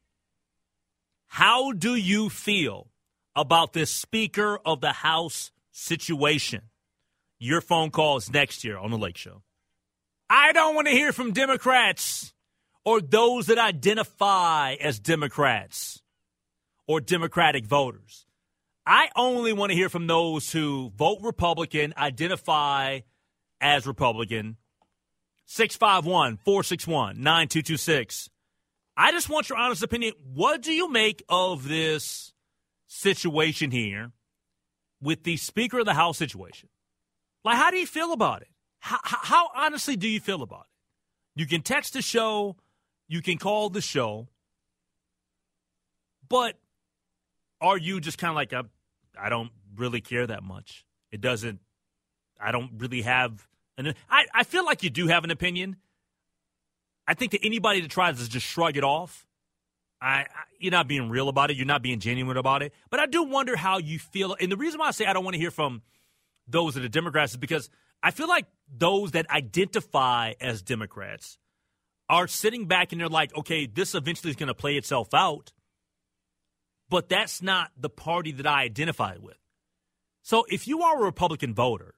How 1.27 1.73
do 1.73 1.95
you 1.95 2.29
feel 2.29 2.89
about 3.37 3.73
this 3.73 3.91
Speaker 3.91 4.59
of 4.65 4.81
the 4.81 4.93
House 4.93 5.53
situation? 5.71 6.63
Your 7.39 7.61
phone 7.61 7.91
call 7.91 8.17
is 8.19 8.31
next 8.31 8.65
year 8.65 8.77
on 8.77 8.91
the 8.91 8.99
Lake 8.99 9.17
Show. 9.17 9.43
I 10.29 10.53
don't 10.53 10.75
want 10.75 10.87
to 10.87 10.93
hear 10.93 11.13
from 11.13 11.33
Democrats 11.33 12.33
or 12.85 13.01
those 13.01 13.47
that 13.47 13.59
identify 13.59 14.75
as 14.75 14.99
Democrats 14.99 16.03
or 16.87 17.01
Democratic 17.01 17.65
voters. 17.65 18.27
I 18.87 19.09
only 19.17 19.53
want 19.53 19.71
to 19.71 19.77
hear 19.77 19.89
from 19.89 20.07
those 20.07 20.53
who 20.53 20.93
vote 20.97 21.19
Republican, 21.23 21.95
identify 21.97 23.01
as 23.61 23.87
Republican. 23.87 24.57
651 25.47 26.37
461 26.39 27.17
9226. 27.17 28.31
I 28.97 29.13
just 29.13 29.29
want 29.29 29.49
your 29.49 29.59
honest 29.59 29.83
opinion. 29.83 30.15
What 30.35 30.63
do 30.63 30.73
you 30.73 30.91
make 30.91 31.25
of 31.29 31.67
this 31.67 32.33
situation 32.87 33.71
here 33.71 34.13
with 35.03 35.25
the 35.25 35.37
Speaker 35.37 35.81
of 35.81 35.87
the 35.87 35.95
House 35.95 36.19
situation? 36.19 36.69
Like, 37.45 37.57
how 37.57 37.71
do 37.71 37.79
you 37.79 37.87
feel 37.87 38.13
about 38.13 38.43
it? 38.43 38.49
How, 38.81 38.99
how, 39.03 39.51
honestly 39.55 39.97
do 39.97 40.09
you 40.09 40.21
feel 40.21 40.43
about 40.43 40.63
it? 40.63 41.41
You 41.41 41.47
can 41.47 41.63
text 41.63 41.93
the 41.93 42.03
show, 42.03 42.57
you 43.09 43.23
can 43.23 43.39
call 43.39 43.71
the 43.71 43.81
show, 43.81 44.29
but 46.29 46.57
are 47.61 47.79
you 47.79 48.01
just 48.01 48.19
kind 48.19 48.31
of 48.31 48.37
like, 48.37 48.53
I 49.19 49.29
don't 49.29 49.51
really 49.77 50.01
care 50.01 50.27
that 50.27 50.43
much? 50.43 50.85
It 51.11 51.21
doesn't, 51.21 51.61
I 52.41 52.53
don't 52.53 52.73
really 52.79 53.03
have 53.03 53.47
an, 53.77 53.95
I, 54.09 54.27
I 54.35 54.45
feel 54.45 54.65
like 54.65 54.83
you 54.83 54.91
do 54.91 55.09
have 55.09 55.25
an 55.25 55.31
opinion 55.31 55.77
I 57.11 57.15
think 57.15 57.33
that 57.33 57.45
anybody 57.45 57.81
that 57.81 57.91
tries 57.91 58.23
to 58.23 58.31
just 58.31 58.47
shrug 58.47 58.77
it 58.77 58.85
off, 58.85 59.27
I, 60.01 60.21
I, 60.21 60.27
you're 60.59 60.71
not 60.71 60.89
being 60.89 61.11
real 61.11 61.29
about 61.29 61.51
it. 61.51 61.57
You're 61.57 61.67
not 61.67 61.83
being 61.83 62.01
genuine 62.01 62.37
about 62.37 62.63
it. 62.63 62.73
But 62.91 63.01
I 63.01 63.07
do 63.07 63.23
wonder 63.23 63.57
how 63.57 63.79
you 63.79 63.99
feel. 63.99 64.37
And 64.41 64.51
the 64.51 64.57
reason 64.57 64.81
why 64.81 64.89
I 64.89 64.91
say 64.93 65.07
I 65.07 65.13
don't 65.13 65.25
want 65.25 65.35
to 65.35 65.41
hear 65.41 65.51
from 65.51 65.83
those 66.49 66.75
that 66.75 66.85
are 66.85 66.89
Democrats 66.89 67.33
is 67.33 67.39
because 67.39 67.71
I 68.03 68.11
feel 68.11 68.29
like 68.29 68.47
those 68.75 69.13
that 69.13 69.31
identify 69.31 70.35
as 70.41 70.63
Democrats 70.63 71.39
are 72.09 72.27
sitting 72.27 72.67
back 72.67 72.93
and 72.93 73.01
they're 73.01 73.09
like, 73.09 73.37
okay, 73.37 73.67
this 73.67 73.95
eventually 73.95 74.31
is 74.31 74.37
going 74.37 74.49
to 74.49 74.55
play 74.55 74.77
itself 74.77 75.15
out. 75.15 75.53
But 76.89 77.09
that's 77.09 77.41
not 77.41 77.71
the 77.79 77.91
party 77.91 78.33
that 78.33 78.47
I 78.47 78.63
identify 78.63 79.17
with. 79.21 79.37
So 80.23 80.45
if 80.49 80.67
you 80.67 80.83
are 80.83 81.01
a 81.01 81.05
Republican 81.05 81.55
voter, 81.55 81.95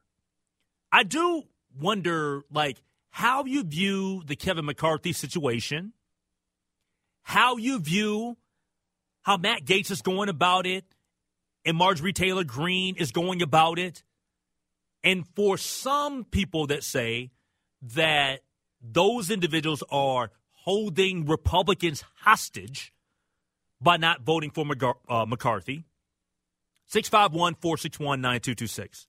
I 0.90 1.02
do 1.04 1.44
wonder, 1.80 2.42
like, 2.50 2.82
how 3.10 3.44
you 3.44 3.64
view 3.64 4.22
the 4.26 4.36
Kevin 4.36 4.66
McCarthy 4.66 5.12
situation, 5.12 5.92
how 7.22 7.56
you 7.56 7.78
view 7.78 8.36
how 9.22 9.36
Matt 9.36 9.64
Gaetz 9.64 9.90
is 9.90 10.02
going 10.02 10.28
about 10.28 10.66
it, 10.66 10.84
and 11.64 11.76
Marjorie 11.76 12.12
Taylor 12.12 12.44
Greene 12.44 12.96
is 12.96 13.12
going 13.12 13.40
about 13.40 13.78
it. 13.78 14.02
And 15.04 15.26
for 15.36 15.56
some 15.56 16.24
people 16.24 16.66
that 16.68 16.82
say 16.82 17.30
that 17.82 18.40
those 18.80 19.30
individuals 19.30 19.82
are 19.90 20.30
holding 20.50 21.26
Republicans 21.26 22.04
hostage 22.20 22.92
by 23.80 23.96
not 23.96 24.22
voting 24.22 24.50
for 24.50 24.64
uh, 25.08 25.24
McCarthy, 25.26 25.84
651 26.86 27.54
461 27.54 28.20
9226. 28.20 29.06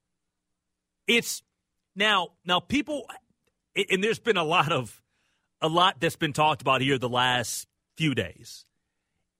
It's 1.07 1.43
now, 1.95 2.29
now 2.45 2.59
people 2.59 3.07
and 3.75 4.03
there's 4.03 4.19
been 4.19 4.37
a 4.37 4.43
lot 4.43 4.71
of 4.71 5.01
a 5.61 5.67
lot 5.67 5.99
that's 5.99 6.15
been 6.15 6.33
talked 6.33 6.61
about 6.61 6.81
here 6.81 6.97
the 6.97 7.09
last 7.09 7.67
few 7.97 8.15
days, 8.15 8.65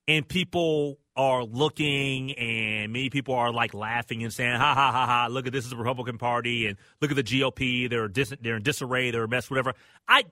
and 0.08 0.28
people 0.28 1.00
are 1.16 1.44
looking, 1.44 2.34
and 2.34 2.92
many 2.92 3.10
people 3.10 3.36
are 3.36 3.52
like 3.52 3.74
laughing 3.74 4.24
and 4.24 4.34
saying, 4.34 4.56
"Ha 4.56 4.74
ha 4.74 4.92
ha 4.92 5.06
ha! 5.06 5.28
Look 5.30 5.48
at 5.48 5.54
this 5.54 5.64
is 5.66 5.72
the 5.72 5.78
Republican 5.78 6.18
Party, 6.18 6.68
and 6.68 6.78
look 7.02 7.12
at 7.12 7.18
the 7.18 7.24
GOP. 7.24 7.90
They're 7.90 8.08
dis- 8.08 8.34
they're 8.42 8.58
in 8.58 8.64
disarray. 8.64 9.12
They're 9.12 9.24
a 9.24 9.28
mess. 9.28 9.50
Whatever." 9.50 9.74
I 10.08 10.26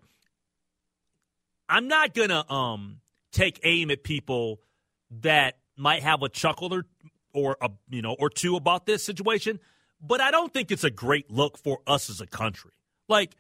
I'm 1.70 1.88
not 1.88 2.14
gonna 2.14 2.50
um 2.52 3.00
take 3.32 3.60
aim 3.64 3.92
at 3.92 4.04
people 4.04 4.60
that 5.22 5.58
might 5.78 6.04
have 6.04 6.22
a 6.22 6.30
chuckle 6.30 6.74
or 6.74 6.86
or 7.34 7.58
a 7.62 7.70
you 7.90 8.02
know 8.02 8.16
or 8.20 8.30
two 8.30 8.56
about 8.56 8.86
this 8.86 9.04
situation, 9.04 9.60
but 10.02 10.20
I 10.20 10.32
don't 10.32 10.54
think 10.54 10.72
it's 10.72 10.84
a 10.84 10.92
great 10.92 11.32
look 11.32 11.58
for 11.58 11.80
us 11.88 12.10
as 12.10 12.22
a 12.22 12.28
country. 12.28 12.72
Like 13.08 13.36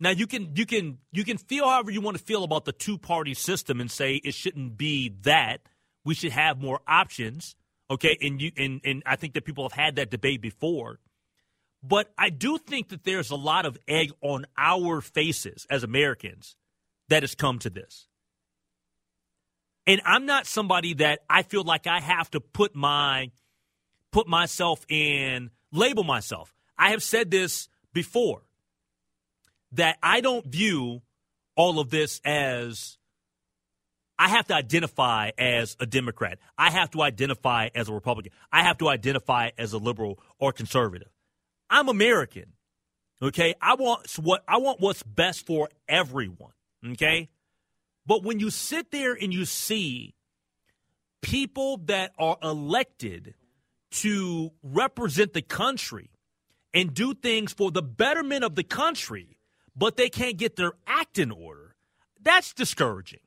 now 0.00 0.10
you 0.10 0.26
can 0.26 0.54
you 0.56 0.66
can 0.66 0.98
you 1.12 1.24
can 1.24 1.38
feel 1.38 1.68
however 1.68 1.90
you 1.90 2.00
want 2.00 2.16
to 2.16 2.22
feel 2.22 2.44
about 2.44 2.64
the 2.64 2.72
two 2.72 2.98
party 2.98 3.34
system 3.34 3.80
and 3.80 3.90
say 3.90 4.14
it 4.16 4.34
shouldn't 4.34 4.76
be 4.76 5.14
that. 5.22 5.60
We 6.04 6.14
should 6.14 6.32
have 6.32 6.60
more 6.60 6.80
options. 6.86 7.56
Okay, 7.90 8.16
and 8.20 8.40
you 8.40 8.50
and, 8.56 8.80
and 8.84 9.02
I 9.06 9.16
think 9.16 9.34
that 9.34 9.44
people 9.44 9.64
have 9.64 9.72
had 9.72 9.96
that 9.96 10.10
debate 10.10 10.40
before. 10.40 10.98
But 11.82 12.10
I 12.16 12.30
do 12.30 12.56
think 12.58 12.88
that 12.88 13.04
there's 13.04 13.30
a 13.30 13.36
lot 13.36 13.66
of 13.66 13.76
egg 13.86 14.12
on 14.22 14.46
our 14.56 15.02
faces 15.02 15.66
as 15.68 15.84
Americans 15.84 16.56
that 17.08 17.22
has 17.22 17.34
come 17.34 17.58
to 17.58 17.68
this. 17.68 18.08
And 19.86 20.00
I'm 20.06 20.24
not 20.24 20.46
somebody 20.46 20.94
that 20.94 21.20
I 21.28 21.42
feel 21.42 21.62
like 21.62 21.86
I 21.86 22.00
have 22.00 22.30
to 22.30 22.40
put 22.40 22.74
my 22.74 23.30
put 24.10 24.26
myself 24.26 24.84
in 24.88 25.50
label 25.72 26.04
myself. 26.04 26.54
I 26.78 26.90
have 26.90 27.02
said 27.02 27.30
this 27.30 27.68
before 27.92 28.42
that 29.74 29.98
I 30.02 30.20
don't 30.20 30.46
view 30.46 31.02
all 31.56 31.78
of 31.78 31.90
this 31.90 32.20
as 32.24 32.98
I 34.18 34.28
have 34.28 34.46
to 34.46 34.54
identify 34.54 35.30
as 35.36 35.76
a 35.80 35.86
Democrat. 35.86 36.38
I 36.56 36.70
have 36.70 36.90
to 36.92 37.02
identify 37.02 37.68
as 37.74 37.88
a 37.88 37.92
Republican. 37.92 38.32
I 38.52 38.62
have 38.62 38.78
to 38.78 38.88
identify 38.88 39.50
as 39.58 39.72
a 39.72 39.78
liberal 39.78 40.20
or 40.38 40.52
conservative. 40.52 41.08
I'm 41.68 41.88
American. 41.88 42.52
Okay? 43.20 43.54
I 43.60 43.74
want 43.74 44.08
what 44.18 44.44
I 44.46 44.58
want 44.58 44.80
what's 44.80 45.02
best 45.02 45.46
for 45.46 45.68
everyone. 45.88 46.52
Okay? 46.92 47.30
But 48.06 48.22
when 48.22 48.38
you 48.38 48.50
sit 48.50 48.90
there 48.90 49.14
and 49.14 49.32
you 49.32 49.44
see 49.44 50.14
people 51.22 51.78
that 51.86 52.12
are 52.18 52.36
elected 52.42 53.34
to 53.90 54.52
represent 54.62 55.32
the 55.32 55.42
country 55.42 56.10
and 56.74 56.92
do 56.92 57.14
things 57.14 57.52
for 57.52 57.70
the 57.70 57.82
betterment 57.82 58.44
of 58.44 58.56
the 58.56 58.64
country, 58.64 59.38
but 59.76 59.96
they 59.96 60.08
can't 60.08 60.36
get 60.36 60.56
their 60.56 60.72
act 60.86 61.18
in 61.18 61.30
order. 61.30 61.74
That's 62.20 62.52
discouraging. 62.52 63.20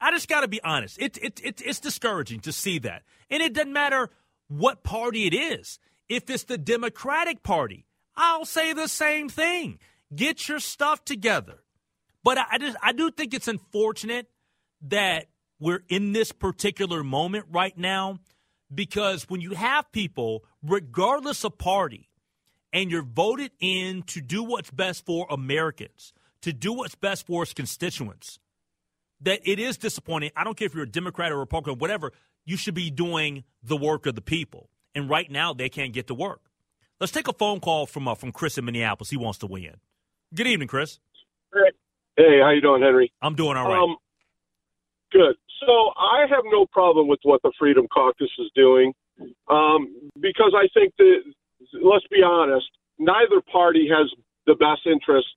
I 0.00 0.10
just 0.10 0.28
got 0.28 0.40
to 0.40 0.48
be 0.48 0.62
honest. 0.62 0.98
It, 1.00 1.18
it, 1.22 1.40
it, 1.42 1.62
it's 1.64 1.80
discouraging 1.80 2.40
to 2.40 2.52
see 2.52 2.78
that. 2.80 3.02
And 3.30 3.42
it 3.42 3.54
doesn't 3.54 3.72
matter 3.72 4.10
what 4.48 4.82
party 4.82 5.26
it 5.26 5.34
is. 5.34 5.78
If 6.08 6.28
it's 6.28 6.44
the 6.44 6.58
Democratic 6.58 7.42
Party, 7.42 7.86
I'll 8.16 8.44
say 8.44 8.72
the 8.72 8.88
same 8.88 9.28
thing. 9.28 9.78
Get 10.14 10.48
your 10.48 10.60
stuff 10.60 11.04
together. 11.04 11.62
But 12.22 12.38
I, 12.38 12.44
I 12.52 12.58
just 12.58 12.76
I 12.82 12.92
do 12.92 13.10
think 13.10 13.34
it's 13.34 13.48
unfortunate 13.48 14.28
that 14.82 15.26
we're 15.58 15.82
in 15.88 16.12
this 16.12 16.32
particular 16.32 17.02
moment 17.02 17.46
right 17.50 17.76
now 17.76 18.18
because 18.72 19.28
when 19.28 19.40
you 19.40 19.52
have 19.52 19.90
people, 19.92 20.44
regardless 20.62 21.44
of 21.44 21.56
party, 21.58 22.10
and 22.74 22.90
you're 22.90 23.02
voted 23.02 23.52
in 23.60 24.02
to 24.02 24.20
do 24.20 24.42
what's 24.42 24.70
best 24.70 25.06
for 25.06 25.26
Americans, 25.30 26.12
to 26.42 26.52
do 26.52 26.72
what's 26.72 26.96
best 26.96 27.24
for 27.24 27.44
its 27.44 27.54
constituents, 27.54 28.40
that 29.20 29.40
it 29.44 29.60
is 29.60 29.78
disappointing. 29.78 30.32
I 30.36 30.42
don't 30.42 30.56
care 30.56 30.66
if 30.66 30.74
you're 30.74 30.82
a 30.82 30.88
Democrat 30.88 31.30
or 31.30 31.38
Republican, 31.38 31.78
whatever, 31.78 32.12
you 32.44 32.56
should 32.56 32.74
be 32.74 32.90
doing 32.90 33.44
the 33.62 33.76
work 33.76 34.06
of 34.06 34.16
the 34.16 34.20
people. 34.20 34.68
And 34.94 35.08
right 35.08 35.30
now, 35.30 35.54
they 35.54 35.68
can't 35.68 35.92
get 35.92 36.08
to 36.08 36.14
work. 36.14 36.40
Let's 37.00 37.12
take 37.12 37.28
a 37.28 37.32
phone 37.32 37.60
call 37.60 37.86
from 37.86 38.06
uh, 38.06 38.14
from 38.14 38.32
Chris 38.32 38.58
in 38.58 38.64
Minneapolis. 38.64 39.10
He 39.10 39.16
wants 39.16 39.38
to 39.38 39.46
weigh 39.46 39.66
in. 39.66 39.76
Good 40.34 40.46
evening, 40.46 40.68
Chris. 40.68 41.00
Hey, 42.16 42.40
how 42.42 42.50
you 42.50 42.60
doing, 42.60 42.82
Henry? 42.82 43.12
I'm 43.22 43.34
doing 43.34 43.56
all 43.56 43.68
right. 43.68 43.82
Um, 43.82 43.96
good. 45.10 45.34
So 45.60 45.90
I 45.96 46.26
have 46.28 46.44
no 46.44 46.66
problem 46.66 47.08
with 47.08 47.20
what 47.22 47.42
the 47.42 47.52
Freedom 47.58 47.86
Caucus 47.92 48.30
is 48.38 48.50
doing 48.54 48.92
um, 49.48 50.10
because 50.20 50.54
I 50.56 50.68
think 50.74 50.94
that 50.98 51.22
let's 51.82 52.06
be 52.10 52.22
honest, 52.22 52.66
neither 52.98 53.40
party 53.50 53.88
has 53.88 54.10
the 54.46 54.54
best 54.54 54.86
interests 54.86 55.30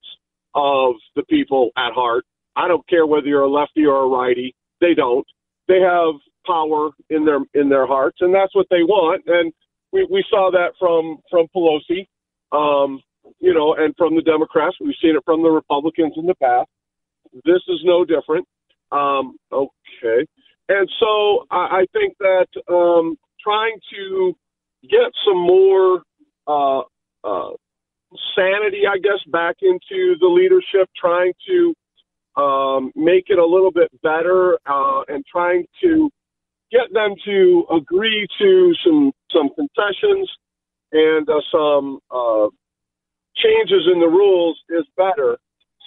of 0.56 0.96
the 1.16 1.24
people 1.30 1.70
at 1.78 1.94
heart. 1.94 2.26
I 2.56 2.68
don't 2.68 2.88
care 2.88 3.06
whether 3.06 3.28
you're 3.28 3.44
a 3.44 3.50
lefty 3.50 3.86
or 3.86 4.04
a 4.04 4.08
righty. 4.08 4.56
They 4.82 4.94
don't. 4.94 5.26
They 5.68 5.80
have 5.80 6.16
power 6.46 6.90
in 7.10 7.26
their 7.26 7.40
in 7.54 7.70
their 7.70 7.86
hearts, 7.86 8.18
and 8.22 8.34
that's 8.34 8.56
what 8.56 8.68
they 8.70 8.84
want. 8.84 9.24
And 9.28 9.54
we, 9.92 10.08
we 10.10 10.24
saw 10.30 10.50
that 10.52 10.72
from 10.80 11.18
from 11.30 11.48
Pelosi, 11.56 12.08
um, 12.52 13.02
you 13.40 13.54
know, 13.54 13.76
and 13.76 13.94
from 13.98 14.16
the 14.16 14.22
Democrats. 14.22 14.78
We've 14.80 14.96
seen 15.02 15.16
it 15.16 15.24
from 15.26 15.44
the 15.44 15.50
Republicans 15.50 16.14
in 16.18 16.26
the 16.26 16.36
past. 16.36 16.70
This 17.46 17.62
is 17.68 17.82
no 17.84 18.06
different. 18.06 18.48
Um, 18.92 19.38
okay, 19.52 20.26
and 20.70 20.90
so 21.00 21.46
I, 21.52 21.82
I 21.82 21.86
think 21.94 22.16
that 22.20 22.48
um, 22.70 23.18
trying 23.44 23.78
to 23.94 24.34
get 24.84 25.12
some 25.26 25.38
more 25.38 26.02
uh, 26.48 26.80
uh, 27.24 27.52
sanity, 28.36 28.84
I 28.90 28.98
guess, 28.98 29.20
back 29.28 29.58
into 29.62 30.16
the 30.20 30.28
leadership, 30.28 30.90
trying 31.00 31.34
to 31.48 32.42
um, 32.42 32.92
make 32.96 33.26
it 33.28 33.40
a 33.40 33.46
little 33.46 33.72
bit 33.72 33.90
better 34.02 34.58
uh, 34.66 35.02
and 35.08 35.26
trying 35.26 35.66
to 35.84 36.10
get 36.72 36.94
them 36.94 37.16
to 37.26 37.66
agree 37.76 38.28
to 38.40 38.74
some 38.86 39.12
some 39.34 39.50
concessions 39.56 40.30
and 40.92 41.28
uh, 41.30 41.42
some 41.52 42.00
uh, 42.12 42.48
changes 43.36 43.88
in 43.92 44.00
the 44.00 44.08
rules 44.08 44.58
is 44.70 44.86
better. 44.96 45.38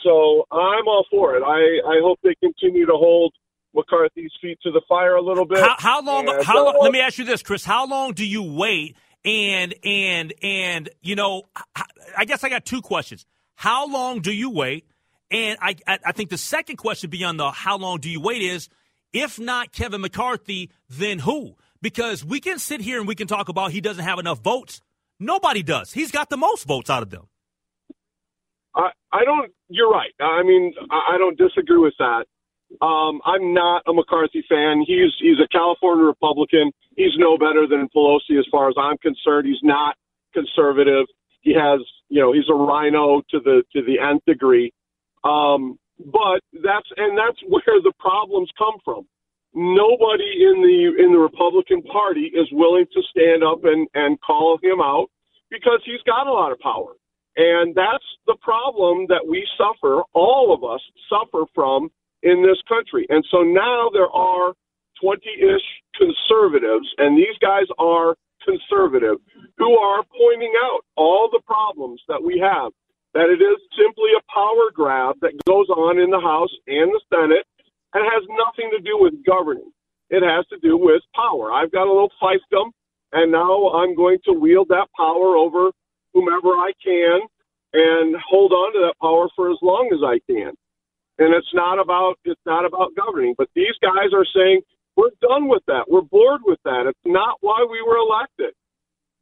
So 0.02 0.46
I'm 0.50 0.86
all 0.88 1.06
for 1.10 1.36
it. 1.36 1.42
I, 1.42 1.88
I 1.88 2.00
hope 2.02 2.18
they 2.22 2.34
continue 2.42 2.86
to 2.86 2.94
hold 2.94 3.32
McCarthy's 3.74 4.32
feet 4.40 4.58
to 4.62 4.70
the 4.70 4.80
fire 4.88 5.14
a 5.14 5.22
little 5.22 5.44
bit. 5.44 5.58
How, 5.58 5.76
how 5.78 6.02
long? 6.02 6.28
And, 6.28 6.44
how 6.44 6.66
uh, 6.66 6.72
Let 6.80 6.92
me 6.92 7.00
ask 7.00 7.18
you 7.18 7.24
this, 7.24 7.42
Chris. 7.42 7.64
How 7.64 7.86
long 7.86 8.12
do 8.12 8.26
you 8.26 8.42
wait 8.42 8.96
And 9.24 9.74
and 9.84 10.32
and 10.42 10.88
you 11.02 11.14
know, 11.14 11.42
I 12.16 12.24
guess 12.24 12.42
I 12.42 12.48
got 12.48 12.64
two 12.64 12.80
questions. 12.80 13.26
How 13.54 13.86
long 13.86 14.20
do 14.20 14.32
you 14.32 14.50
wait? 14.50 14.86
And 15.30 15.58
I 15.60 15.76
I 15.86 16.12
think 16.12 16.30
the 16.30 16.38
second 16.38 16.76
question 16.76 17.10
beyond 17.10 17.38
the 17.38 17.50
how 17.50 17.76
long 17.76 17.98
do 18.00 18.08
you 18.08 18.20
wait 18.20 18.42
is 18.42 18.68
if 19.12 19.38
not 19.38 19.72
Kevin 19.72 20.00
McCarthy, 20.00 20.70
then 20.88 21.18
who? 21.18 21.56
Because 21.82 22.24
we 22.24 22.40
can 22.40 22.58
sit 22.58 22.80
here 22.80 22.98
and 22.98 23.08
we 23.08 23.14
can 23.14 23.26
talk 23.26 23.48
about 23.48 23.72
he 23.72 23.80
doesn't 23.80 24.04
have 24.04 24.18
enough 24.18 24.40
votes. 24.40 24.80
Nobody 25.18 25.62
does. 25.62 25.92
He's 25.92 26.10
got 26.10 26.30
the 26.30 26.36
most 26.36 26.66
votes 26.66 26.88
out 26.88 27.02
of 27.02 27.10
them. 27.10 27.28
I 28.74 28.90
I 29.12 29.24
don't. 29.24 29.52
You're 29.68 29.90
right. 29.90 30.12
I 30.20 30.42
mean, 30.42 30.74
I, 30.90 31.16
don't 31.18 31.38
disagree 31.38 31.78
with 31.78 31.94
that. 31.98 32.24
Um, 32.80 33.20
I'm 33.24 33.52
not 33.52 33.82
a 33.86 33.92
McCarthy 33.92 34.44
fan. 34.48 34.84
He's 34.86 35.12
he's 35.18 35.38
a 35.42 35.48
California 35.48 36.04
Republican. 36.04 36.70
He's 36.96 37.16
no 37.16 37.36
better 37.36 37.66
than 37.68 37.88
Pelosi 37.94 38.38
as 38.38 38.46
far 38.50 38.68
as 38.68 38.74
I'm 38.78 38.96
concerned. 38.98 39.46
He's 39.46 39.62
not 39.62 39.96
conservative. 40.32 41.06
He 41.40 41.52
has, 41.54 41.80
you 42.08 42.20
know, 42.20 42.32
he's 42.32 42.48
a 42.48 42.54
RINO 42.54 43.22
to 43.30 43.40
the 43.40 43.62
to 43.74 43.82
the 43.82 43.98
nth 43.98 44.24
degree. 44.24 44.72
Um, 45.24 45.78
but 45.98 46.40
that's 46.62 46.88
and 46.96 47.18
that's 47.18 47.40
where 47.48 47.82
the 47.82 47.92
problems 47.98 48.50
come 48.56 48.78
from. 48.84 49.06
Nobody 49.52 50.46
in 50.46 50.62
the 50.62 51.04
in 51.04 51.12
the 51.12 51.18
Republican 51.18 51.82
Party 51.82 52.30
is 52.32 52.48
willing 52.52 52.86
to 52.92 53.02
stand 53.10 53.42
up 53.42 53.64
and 53.64 53.88
and 53.94 54.20
call 54.20 54.58
him 54.62 54.80
out 54.80 55.08
because 55.50 55.82
he's 55.84 56.02
got 56.06 56.28
a 56.28 56.32
lot 56.32 56.52
of 56.52 56.60
power. 56.60 56.94
And 57.36 57.74
that's 57.74 58.04
the 58.26 58.36
problem 58.42 59.06
that 59.08 59.26
we 59.26 59.46
suffer, 59.56 60.02
all 60.12 60.52
of 60.54 60.64
us 60.64 60.80
suffer 61.08 61.44
from 61.54 61.90
in 62.22 62.42
this 62.42 62.60
country. 62.68 63.06
And 63.08 63.24
so 63.30 63.42
now 63.42 63.90
there 63.92 64.10
are 64.10 64.52
20 65.02 65.20
ish 65.40 65.66
conservatives, 65.96 66.88
and 66.98 67.16
these 67.16 67.36
guys 67.40 67.66
are 67.78 68.16
conservative, 68.44 69.16
who 69.58 69.78
are 69.78 70.02
pointing 70.16 70.52
out 70.64 70.80
all 70.96 71.28
the 71.30 71.40
problems 71.46 72.00
that 72.08 72.22
we 72.22 72.38
have. 72.38 72.72
That 73.12 73.28
it 73.28 73.42
is 73.42 73.58
simply 73.76 74.10
a 74.16 74.32
power 74.32 74.70
grab 74.72 75.16
that 75.20 75.32
goes 75.46 75.68
on 75.68 75.98
in 75.98 76.10
the 76.10 76.20
House 76.20 76.50
and 76.68 76.92
the 76.92 77.00
Senate 77.12 77.44
and 77.92 78.04
has 78.04 78.22
nothing 78.30 78.70
to 78.70 78.80
do 78.80 78.96
with 79.00 79.14
governing. 79.26 79.72
It 80.10 80.22
has 80.22 80.46
to 80.48 80.58
do 80.62 80.76
with 80.76 81.02
power. 81.14 81.52
I've 81.52 81.72
got 81.72 81.88
a 81.88 81.92
little 81.92 82.12
fiefdom, 82.22 82.70
and 83.12 83.32
now 83.32 83.70
I'm 83.70 83.96
going 83.96 84.18
to 84.26 84.32
wield 84.32 84.68
that 84.68 84.88
power 84.96 85.36
over 85.36 85.70
whomever 86.14 86.50
I 86.50 86.72
can 86.82 87.20
and 87.72 88.16
hold 88.28 88.52
on 88.52 88.72
to 88.74 88.78
that 88.80 88.94
power 89.00 89.28
for 89.34 89.50
as 89.50 89.58
long 89.62 89.90
as 89.92 90.00
I 90.04 90.20
can 90.30 90.52
and 91.20 91.34
it's 91.34 91.52
not 91.54 91.78
about 91.78 92.14
it's 92.24 92.40
not 92.46 92.64
about 92.64 92.88
governing. 92.96 93.34
But 93.38 93.48
these 93.54 93.76
guys 93.80 94.10
are 94.12 94.26
saying 94.34 94.62
we're 94.96 95.10
done 95.20 95.48
with 95.48 95.62
that. 95.68 95.84
We're 95.88 96.00
bored 96.02 96.40
with 96.44 96.58
that. 96.64 96.86
It's 96.88 96.98
not 97.04 97.36
why 97.40 97.64
we 97.70 97.80
were 97.86 97.96
elected. 97.96 98.54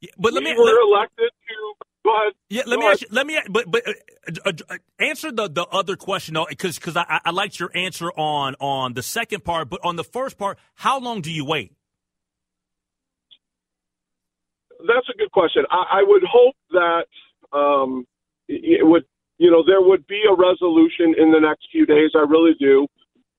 Yeah, 0.00 0.10
but 0.16 0.32
let 0.32 0.44
we 0.44 0.52
me 0.52 0.56
were 0.58 0.64
let, 0.64 0.74
elected 0.82 1.30
to. 1.48 1.84
Go 2.04 2.14
ahead. 2.14 2.32
Yeah, 2.48 2.62
let 2.66 2.76
Go 2.76 2.80
me 2.80 2.86
ahead. 2.86 2.92
ask 2.92 3.02
you, 3.02 3.08
let 3.10 3.26
me 3.26 3.38
but 3.50 3.70
but 3.70 3.82
uh, 4.46 4.52
uh, 4.70 4.76
answer 5.00 5.32
the 5.32 5.48
the 5.48 5.66
other 5.66 5.96
question 5.96 6.34
though, 6.34 6.46
because 6.48 6.78
because 6.78 6.96
I, 6.96 7.20
I 7.24 7.30
liked 7.32 7.58
your 7.58 7.70
answer 7.74 8.10
on 8.12 8.54
on 8.60 8.94
the 8.94 9.02
second 9.02 9.44
part, 9.44 9.68
but 9.68 9.80
on 9.84 9.96
the 9.96 10.04
first 10.04 10.38
part, 10.38 10.58
how 10.76 11.00
long 11.00 11.20
do 11.20 11.32
you 11.32 11.44
wait? 11.44 11.72
That's 14.80 15.08
a 15.12 15.18
good 15.18 15.32
question. 15.32 15.64
I, 15.70 15.98
I 15.98 16.02
would 16.06 16.22
hope 16.30 16.54
that 16.70 17.06
um, 17.52 18.06
it 18.46 18.86
would 18.86 19.04
you 19.38 19.50
know, 19.50 19.62
there 19.64 19.80
would 19.80 20.06
be 20.06 20.22
a 20.28 20.34
resolution 20.34 21.14
in 21.16 21.30
the 21.30 21.40
next 21.40 21.68
few 21.70 21.86
days. 21.86 22.10
I 22.14 22.20
really 22.20 22.54
do, 22.58 22.86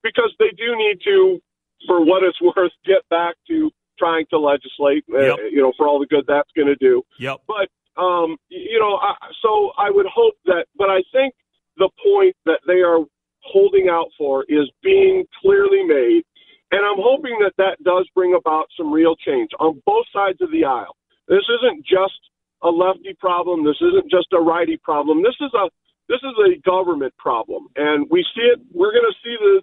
because 0.02 0.34
they 0.40 0.52
do 0.58 0.76
need 0.76 1.00
to, 1.04 1.40
for 1.88 2.04
what 2.04 2.24
it's 2.24 2.42
worth, 2.42 2.72
get 2.86 3.08
back 3.10 3.36
to 3.48 3.70
trying 3.98 4.26
to 4.30 4.40
legislate. 4.40 5.04
Uh, 5.14 5.36
you 5.52 5.62
know, 5.62 5.74
for 5.78 5.88
all 5.88 6.00
the 6.00 6.08
good 6.08 6.24
that's 6.28 6.50
going 6.56 6.68
to 6.68 6.76
do. 6.78 7.04
Yep. 7.20 7.42
But 7.48 7.68
um, 8.02 8.38
you 8.48 8.80
know, 8.80 8.96
I, 8.96 9.14
so 9.42 9.72
I 9.78 9.92
would 9.92 10.08
hope 10.08 10.36
that. 10.46 10.66
But 10.78 10.90
I 10.90 11.04
think 11.12 11.34
the 11.78 11.90
point 12.04 12.36
that 12.46 12.62
they 12.66 12.82
are 12.82 13.00
holding 13.44 13.90
out 13.90 14.08
for 14.18 14.46
is 14.48 14.72
being 14.82 15.26
clearly 15.42 15.84
made, 15.84 16.24
and 16.72 16.82
I'm 16.86 16.98
hoping 16.98 17.38
that 17.42 17.54
that 17.58 17.84
does 17.84 18.08
bring 18.16 18.36
about 18.36 18.68
some 18.78 18.92
real 18.92 19.16
change 19.18 19.50
on 19.60 19.82
both 19.86 20.06
sides 20.14 20.40
of 20.42 20.52
the 20.52 20.64
aisle. 20.64 20.96
This 21.28 21.44
isn't 21.60 21.86
just 21.86 22.20
a 22.64 22.70
lefty 22.70 23.16
problem. 23.20 23.66
This 23.66 23.78
isn't 23.82 24.10
just 24.10 24.28
a 24.34 24.40
righty 24.40 24.78
problem. 24.78 25.22
This 25.24 25.36
is 25.42 25.52
a 25.54 25.70
this 26.10 26.20
is 26.24 26.36
a 26.52 26.70
government 26.70 27.14
problem, 27.18 27.68
and 27.76 28.08
we 28.10 28.26
see 28.36 28.42
it. 28.42 28.60
We're 28.74 28.92
going 28.92 29.08
to 29.08 29.18
see 29.24 29.36
the, 29.40 29.62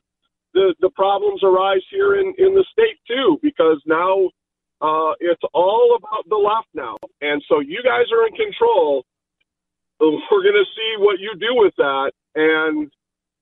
the 0.54 0.74
the 0.80 0.90
problems 0.90 1.42
arise 1.42 1.82
here 1.90 2.14
in 2.14 2.32
in 2.38 2.54
the 2.54 2.64
state 2.72 2.98
too, 3.06 3.38
because 3.42 3.82
now 3.84 4.30
uh, 4.80 5.12
it's 5.20 5.42
all 5.52 5.98
about 5.98 6.28
the 6.28 6.36
left 6.36 6.68
now, 6.72 6.96
and 7.20 7.42
so 7.48 7.60
you 7.60 7.82
guys 7.84 8.06
are 8.12 8.26
in 8.26 8.34
control. 8.34 9.04
We're 10.00 10.42
going 10.42 10.54
to 10.54 10.70
see 10.76 10.94
what 10.98 11.18
you 11.18 11.32
do 11.40 11.48
with 11.52 11.74
that, 11.78 12.12
and 12.34 12.92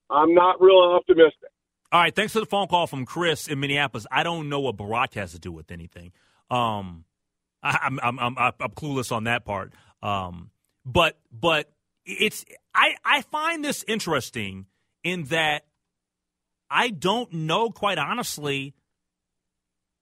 I'm 0.08 0.34
not 0.34 0.60
real 0.60 0.78
optimistic. 0.96 1.50
All 1.90 2.00
right, 2.00 2.14
thanks 2.14 2.32
for 2.32 2.40
the 2.40 2.46
phone 2.46 2.68
call 2.68 2.86
from 2.86 3.04
Chris 3.04 3.48
in 3.48 3.60
Minneapolis. 3.60 4.06
I 4.10 4.22
don't 4.22 4.48
know 4.48 4.60
what 4.60 4.76
Barack 4.76 5.14
has 5.14 5.32
to 5.32 5.38
do 5.38 5.52
with 5.52 5.70
anything. 5.70 6.12
Um, 6.50 7.04
I, 7.62 7.78
I'm, 7.82 8.00
I'm 8.02 8.18
I'm 8.20 8.38
I'm 8.38 8.70
clueless 8.70 9.10
on 9.10 9.24
that 9.24 9.44
part. 9.44 9.72
Um, 10.02 10.50
but 10.86 11.18
but 11.32 11.73
it's 12.06 12.44
I 12.74 12.94
I 13.04 13.22
find 13.22 13.64
this 13.64 13.84
interesting 13.86 14.66
in 15.02 15.24
that 15.24 15.64
I 16.70 16.88
don't 16.90 17.32
know 17.32 17.70
quite 17.70 17.98
honestly 17.98 18.74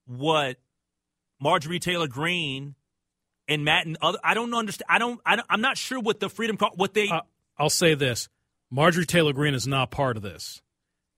what 0.06 0.56
Marjorie 1.40 1.78
Taylor 1.78 2.08
Greene 2.08 2.74
and 3.48 3.64
Matt 3.64 3.86
and 3.86 3.96
other 4.00 4.18
I 4.22 4.34
don't 4.34 4.52
understand. 4.54 4.86
I 4.88 4.98
don't, 4.98 5.20
I 5.24 5.36
don't 5.36 5.46
I'm 5.50 5.60
not 5.60 5.76
sure 5.76 6.00
what 6.00 6.20
the 6.20 6.28
freedom 6.28 6.56
what 6.76 6.94
they 6.94 7.08
Uh, 7.08 7.20
I'll 7.58 7.70
say 7.70 7.94
this: 7.94 8.28
Marjorie 8.70 9.06
Taylor 9.06 9.32
Greene 9.32 9.54
is 9.54 9.66
not 9.66 9.90
part 9.90 10.16
of 10.16 10.22
this. 10.22 10.60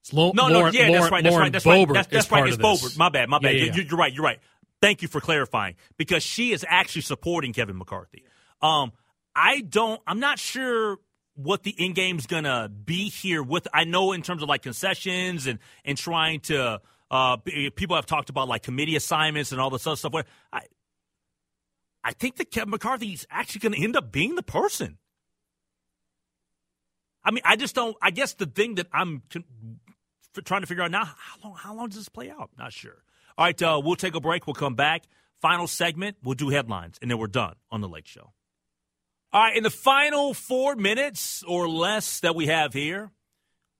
It's 0.01 0.13
Lo- 0.13 0.31
No, 0.35 0.47
Lauren, 0.47 0.73
no, 0.73 0.79
yeah, 0.79 0.87
Lauren, 0.87 0.93
that's 1.01 1.11
right, 1.11 1.23
that's 1.23 1.31
Lauren 1.33 1.43
right, 1.45 1.51
that's 1.53 1.65
right, 1.65 1.87
that's, 1.93 2.07
that's 2.07 2.31
right. 2.31 2.47
It's. 2.47 2.57
Boebert. 2.57 2.97
My 2.97 3.09
bad, 3.09 3.29
my 3.29 3.39
bad. 3.39 3.53
Yeah, 3.55 3.57
yeah, 3.65 3.73
You- 3.73 3.81
yeah. 3.81 3.87
You're 3.89 3.97
right. 3.99 4.13
You're 4.13 4.23
right. 4.23 4.39
Thank 4.81 5.01
you 5.01 5.07
for 5.07 5.19
clarifying 5.19 5.75
because 5.97 6.21
she 6.21 6.51
is 6.51 6.63
actually 6.67 7.01
supporting 7.01 7.53
Kevin 7.53 7.77
McCarthy. 7.77 8.23
Um, 8.61 8.91
I 9.35 9.61
don't. 9.61 10.01
I'm 10.07 10.19
not 10.19 10.39
sure 10.39 10.97
what 11.35 11.63
the 11.63 11.75
end 11.77 11.95
game's 11.95 12.25
gonna 12.27 12.69
be 12.69 13.09
here. 13.09 13.43
With 13.43 13.67
I 13.73 13.83
know 13.83 14.11
in 14.13 14.21
terms 14.21 14.41
of 14.41 14.49
like 14.49 14.61
concessions 14.63 15.47
and 15.47 15.59
and 15.83 15.97
trying 15.97 16.41
to. 16.41 16.81
Uh, 17.11 17.37
people 17.75 17.95
have 17.95 18.07
talked 18.07 18.31
about 18.31 18.47
like 18.47 18.63
committee 18.63 18.95
assignments 18.95 19.51
and 19.51 19.61
all 19.61 19.69
this 19.69 19.85
other 19.85 19.95
stuff. 19.95 20.11
Where 20.11 20.25
I, 20.51 20.61
I 22.03 22.13
think 22.13 22.37
that 22.37 22.51
Kevin 22.51 22.71
McCarthy 22.71 23.13
is 23.13 23.27
actually 23.29 23.59
going 23.59 23.73
to 23.73 23.83
end 23.83 23.95
up 23.95 24.11
being 24.11 24.35
the 24.35 24.43
person. 24.43 24.97
I 27.23 27.31
mean, 27.31 27.41
I 27.43 27.55
just 27.55 27.73
don't. 27.73 27.97
I 28.01 28.11
guess 28.11 28.33
the 28.33 28.45
thing 28.45 28.75
that 28.75 28.87
I'm 28.93 29.23
trying 30.43 30.61
to 30.61 30.67
figure 30.67 30.83
out 30.83 30.91
now 30.91 31.05
how 31.05 31.37
long 31.43 31.55
how 31.57 31.75
long 31.75 31.89
does 31.89 31.97
this 31.97 32.09
play 32.09 32.29
out? 32.29 32.51
Not 32.57 32.73
sure. 32.73 33.03
All 33.37 33.45
right, 33.45 33.61
uh, 33.61 33.81
we'll 33.83 33.95
take 33.95 34.15
a 34.15 34.21
break. 34.21 34.47
We'll 34.47 34.53
come 34.53 34.75
back. 34.75 35.03
Final 35.41 35.67
segment. 35.67 36.17
We'll 36.23 36.35
do 36.35 36.49
headlines, 36.49 36.97
and 37.01 37.09
then 37.09 37.17
we're 37.17 37.27
done 37.27 37.55
on 37.71 37.81
the 37.81 37.89
Lake 37.89 38.07
Show. 38.07 38.31
All 39.35 39.41
right, 39.41 39.57
in 39.57 39.63
the 39.63 39.69
final 39.69 40.33
four 40.33 40.77
minutes 40.77 41.43
or 41.45 41.67
less 41.67 42.21
that 42.21 42.37
we 42.37 42.47
have 42.47 42.71
here, 42.71 43.11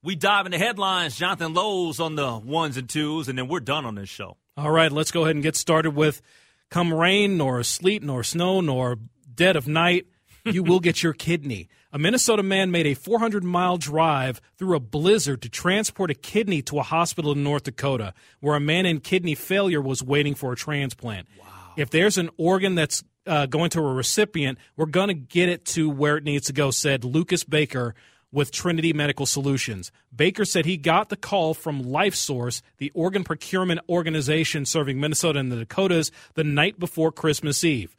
we 0.04 0.14
dive 0.18 0.46
into 0.46 0.58
headlines. 0.58 1.16
Jonathan 1.16 1.54
Lowe's 1.54 2.02
on 2.02 2.16
the 2.16 2.36
ones 2.36 2.76
and 2.76 2.90
twos, 2.90 3.30
and 3.30 3.40
then 3.40 3.48
we're 3.48 3.62
done 3.62 3.86
on 3.86 3.96
this 3.96 4.10
show. 4.10 4.36
All 4.58 4.70
right, 4.70 4.92
let's 4.92 5.12
go 5.12 5.24
ahead 5.24 5.38
and 5.38 5.42
get 5.42 5.56
started 5.56 5.92
with 5.92 6.22
come 6.70 6.94
rain, 6.94 7.38
nor 7.38 7.64
sleet, 7.64 8.04
nor 8.04 8.22
snow, 8.22 8.60
nor 8.60 8.98
dead 9.34 9.56
of 9.56 9.66
night, 9.66 10.08
you 10.44 10.62
will 10.62 10.82
get 10.82 11.02
your 11.02 11.14
kidney. 11.14 11.70
A 11.94 11.98
Minnesota 11.98 12.44
man 12.44 12.70
made 12.70 12.88
a 12.88 12.94
400 12.94 13.42
mile 13.46 13.78
drive 13.78 14.42
through 14.58 14.76
a 14.76 14.82
blizzard 14.82 15.42
to 15.44 15.48
transport 15.48 16.12
a 16.12 16.16
kidney 16.16 16.64
to 16.64 16.80
a 16.80 16.84
hospital 16.84 17.32
in 17.32 17.44
North 17.44 17.64
Dakota, 17.64 18.14
where 18.42 18.58
a 18.58 18.60
man 18.60 18.86
in 18.86 19.00
kidney 19.00 19.36
failure 19.36 19.82
was 19.82 20.04
waiting 20.04 20.36
for 20.36 20.52
a 20.52 20.58
transplant. 20.58 21.30
Wow. 21.40 21.46
If 21.78 21.92
there's 21.92 22.18
an 22.18 22.30
organ 22.36 22.76
that's 22.76 23.06
uh, 23.26 23.46
going 23.46 23.70
to 23.72 23.80
a 23.80 23.94
recipient, 23.94 24.58
we're 24.76 24.86
going 24.86 25.08
to 25.08 25.14
get 25.14 25.50
it 25.50 25.66
to 25.66 25.90
where 25.90 26.18
it 26.18 26.24
needs 26.24 26.48
to 26.48 26.54
go, 26.54 26.72
said 26.72 27.04
Lucas 27.04 27.44
Baker 27.44 27.96
with 28.32 28.52
Trinity 28.52 28.92
Medical 28.92 29.26
Solutions. 29.26 29.92
Baker 30.14 30.44
said 30.44 30.66
he 30.66 30.76
got 30.76 31.08
the 31.08 31.16
call 31.16 31.54
from 31.54 31.84
LifeSource, 31.84 32.62
the 32.78 32.92
organ 32.94 33.24
procurement 33.24 33.80
organization 33.88 34.66
serving 34.66 35.00
Minnesota 35.00 35.40
and 35.40 35.52
the 35.52 35.58
Dakotas, 35.58 36.12
the 36.34 36.44
night 36.44 36.78
before 36.78 37.12
Christmas 37.14 37.64
Eve. 37.64 37.96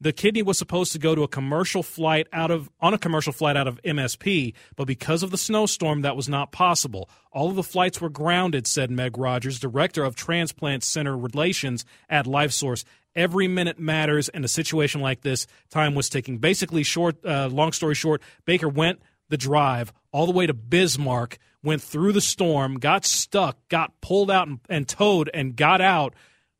The 0.00 0.12
kidney 0.12 0.42
was 0.42 0.58
supposed 0.58 0.92
to 0.92 0.98
go 0.98 1.16
to 1.16 1.24
a 1.24 1.28
commercial 1.28 1.82
flight 1.82 2.28
out 2.32 2.52
of 2.52 2.70
on 2.80 2.94
a 2.94 2.98
commercial 2.98 3.32
flight 3.32 3.56
out 3.56 3.66
of 3.66 3.82
MSP, 3.82 4.54
but 4.76 4.86
because 4.86 5.24
of 5.24 5.32
the 5.32 5.38
snowstorm 5.38 6.02
that 6.02 6.14
was 6.14 6.28
not 6.28 6.52
possible. 6.52 7.10
All 7.32 7.48
of 7.48 7.56
the 7.56 7.64
flights 7.64 8.00
were 8.00 8.08
grounded, 8.08 8.66
said 8.66 8.90
Meg 8.92 9.18
Rogers, 9.18 9.58
director 9.58 10.04
of 10.04 10.14
transplant 10.14 10.84
center 10.84 11.16
relations 11.16 11.84
at 12.08 12.26
LifeSource. 12.26 12.84
Every 13.18 13.48
minute 13.48 13.78
matters 13.80 14.28
in 14.28 14.44
a 14.44 14.48
situation 14.48 15.00
like 15.00 15.22
this. 15.22 15.46
Time 15.70 15.94
was 15.96 16.08
ticking. 16.08 16.38
Basically, 16.38 16.84
short, 16.84 17.16
uh, 17.26 17.48
long 17.48 17.72
story 17.72 17.94
short, 17.96 18.22
Baker 18.44 18.68
went 18.68 19.00
the 19.28 19.36
drive 19.36 19.92
all 20.12 20.24
the 20.24 20.32
way 20.32 20.46
to 20.46 20.54
Bismarck, 20.54 21.36
went 21.62 21.82
through 21.82 22.12
the 22.12 22.20
storm, 22.20 22.76
got 22.78 23.04
stuck, 23.04 23.58
got 23.68 24.00
pulled 24.00 24.30
out 24.30 24.46
and, 24.46 24.60
and 24.68 24.88
towed, 24.88 25.28
and 25.34 25.56
got 25.56 25.80
out 25.80 26.14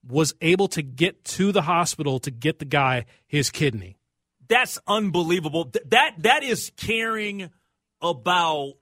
was 0.06 0.34
able 0.40 0.68
to 0.68 0.82
get 0.82 1.24
to 1.24 1.52
the 1.52 1.62
hospital 1.62 2.18
to 2.20 2.30
get 2.30 2.58
the 2.58 2.64
guy 2.64 3.04
his 3.26 3.50
kidney. 3.50 3.96
That's 4.48 4.78
unbelievable. 4.86 5.66
Th- 5.66 5.84
that 5.90 6.14
that 6.18 6.42
is 6.42 6.72
caring 6.76 7.50
about 8.02 8.72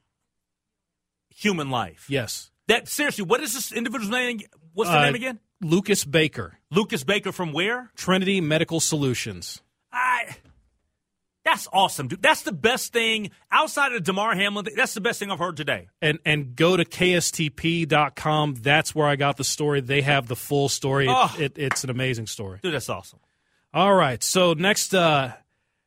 human 1.29 1.71
life. 1.71 2.07
Yes. 2.09 2.51
That 2.69 2.89
seriously, 2.89 3.25
what 3.25 3.41
is 3.43 3.55
this 3.55 3.73
individual's 3.73 4.11
name? 4.11 4.41
What's 4.73 4.91
the 4.91 4.99
Uh, 4.99 5.05
name 5.07 5.15
again? 5.15 5.41
Lucas 5.63 6.05
Baker, 6.05 6.59
Lucas 6.71 7.05
Baker 7.05 7.33
from 7.33 7.53
where? 7.53 7.91
Trinity 7.97 8.41
Medical 8.41 8.81
Solutions. 8.81 9.63
I. 9.93 10.37
That's 11.45 11.69
awesome, 11.73 12.09
dude. 12.09 12.21
That's 12.23 12.43
the 12.43 12.51
best 12.53 12.93
thing 12.93 13.31
outside 13.53 13.93
of 13.93 14.03
Damar 14.03 14.35
Hamlin. 14.35 14.67
That's 14.75 14.95
the 14.95 15.01
best 15.01 15.21
thing 15.21 15.31
I've 15.31 15.39
heard 15.39 15.57
today. 15.57 15.87
And 16.03 16.19
and 16.25 16.57
go 16.57 16.77
to 16.77 16.85
kstp.com. 16.85 18.55
That's 18.55 18.95
where 18.95 19.07
I 19.07 19.15
got 19.17 19.37
the 19.37 19.45
story. 19.45 19.81
They 19.81 20.03
have 20.03 20.27
the 20.27 20.35
full 20.37 20.69
story. 20.69 21.07
It- 21.07 21.11
Oh. 21.15 21.35
it, 21.39 21.57
it's 21.57 21.85
an 21.85 21.91
amazing 21.91 22.27
story. 22.27 22.59
Dude, 22.63 22.75
that's 22.75 22.89
awesome. 22.89 23.21
All 23.73 23.95
right. 23.95 24.23
So 24.25 24.55
next, 24.55 24.93
uh, 24.95 25.35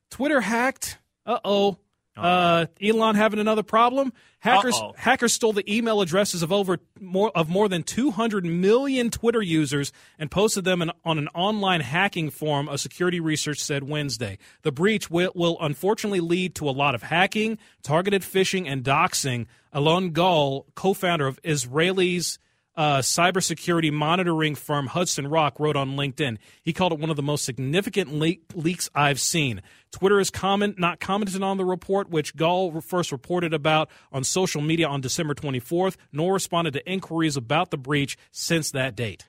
Twitter 0.10 0.40
hacked. 0.42 0.98
Uh 1.26 1.40
oh. 1.44 1.78
Uh, 2.20 2.66
Elon 2.82 3.16
having 3.16 3.40
another 3.40 3.64
problem. 3.64 4.14
Hackers 4.40 4.76
Uh-oh. 4.76 4.94
hackers 4.96 5.34
stole 5.34 5.52
the 5.52 5.70
email 5.74 6.00
addresses 6.02 6.42
of 6.42 6.52
over 6.52 6.80
more 7.00 7.30
of 7.36 7.50
more 7.50 7.68
than 7.68 7.84
200 7.84 8.46
million 8.46 9.10
Twitter 9.10 9.42
users 9.42 9.92
and 10.18 10.32
posted 10.32 10.64
them 10.64 10.82
in, 10.82 10.92
on 11.04 11.18
an 11.18 11.28
online 11.30 11.82
hacking 11.82 12.30
forum. 12.30 12.70
A 12.70 12.78
security 12.78 13.20
research 13.20 13.60
said 13.60 13.84
Wednesday. 13.84 14.38
The 14.62 14.72
breach 14.72 15.10
will, 15.10 15.32
will 15.36 15.58
unfortunately 15.60 16.22
lead 16.22 16.56
to 16.56 16.70
a 16.70 16.72
lot 16.72 16.96
of 16.96 17.04
hacking, 17.04 17.58
targeted 17.84 18.22
phishing, 18.22 18.66
and 18.66 18.84
doxing. 18.84 19.48
Alon 19.74 20.12
Gal, 20.12 20.66
co-founder 20.74 21.28
of 21.28 21.42
Israelis 21.44 22.38
uh, 22.80 23.00
cybersecurity 23.00 23.92
monitoring 23.92 24.56
firm 24.56 24.88
Hudson 24.88 25.28
Rock 25.28 25.60
wrote 25.60 25.76
on 25.76 25.98
LinkedIn. 25.98 26.38
He 26.64 26.72
called 26.72 26.94
it 26.94 27.00
one 27.00 27.10
of 27.10 27.18
the 27.18 27.22
most 27.22 27.44
significant 27.44 28.14
le- 28.14 28.36
leaks 28.56 28.90
I've 28.96 29.20
seen. 29.20 29.62
Twitter 29.92 30.18
is 30.18 30.30
comment, 30.30 30.80
not 30.80 31.02
commented 31.02 31.44
on 31.44 31.58
the 31.58 31.66
report, 31.66 32.10
which 32.10 32.38
Gal 32.38 32.80
first 32.80 33.12
reported 33.12 33.54
about 33.54 33.90
on 34.14 34.24
social 34.24 34.62
media 34.62 34.88
on 34.88 35.02
December 35.02 35.36
24th, 35.36 35.98
nor 36.14 36.32
responded 36.34 36.72
to 36.72 36.90
inquiries 36.90 37.36
about 37.36 37.70
the 37.70 37.78
breach 37.78 38.18
since 38.32 38.72
that 38.72 38.96
date. 38.96 39.28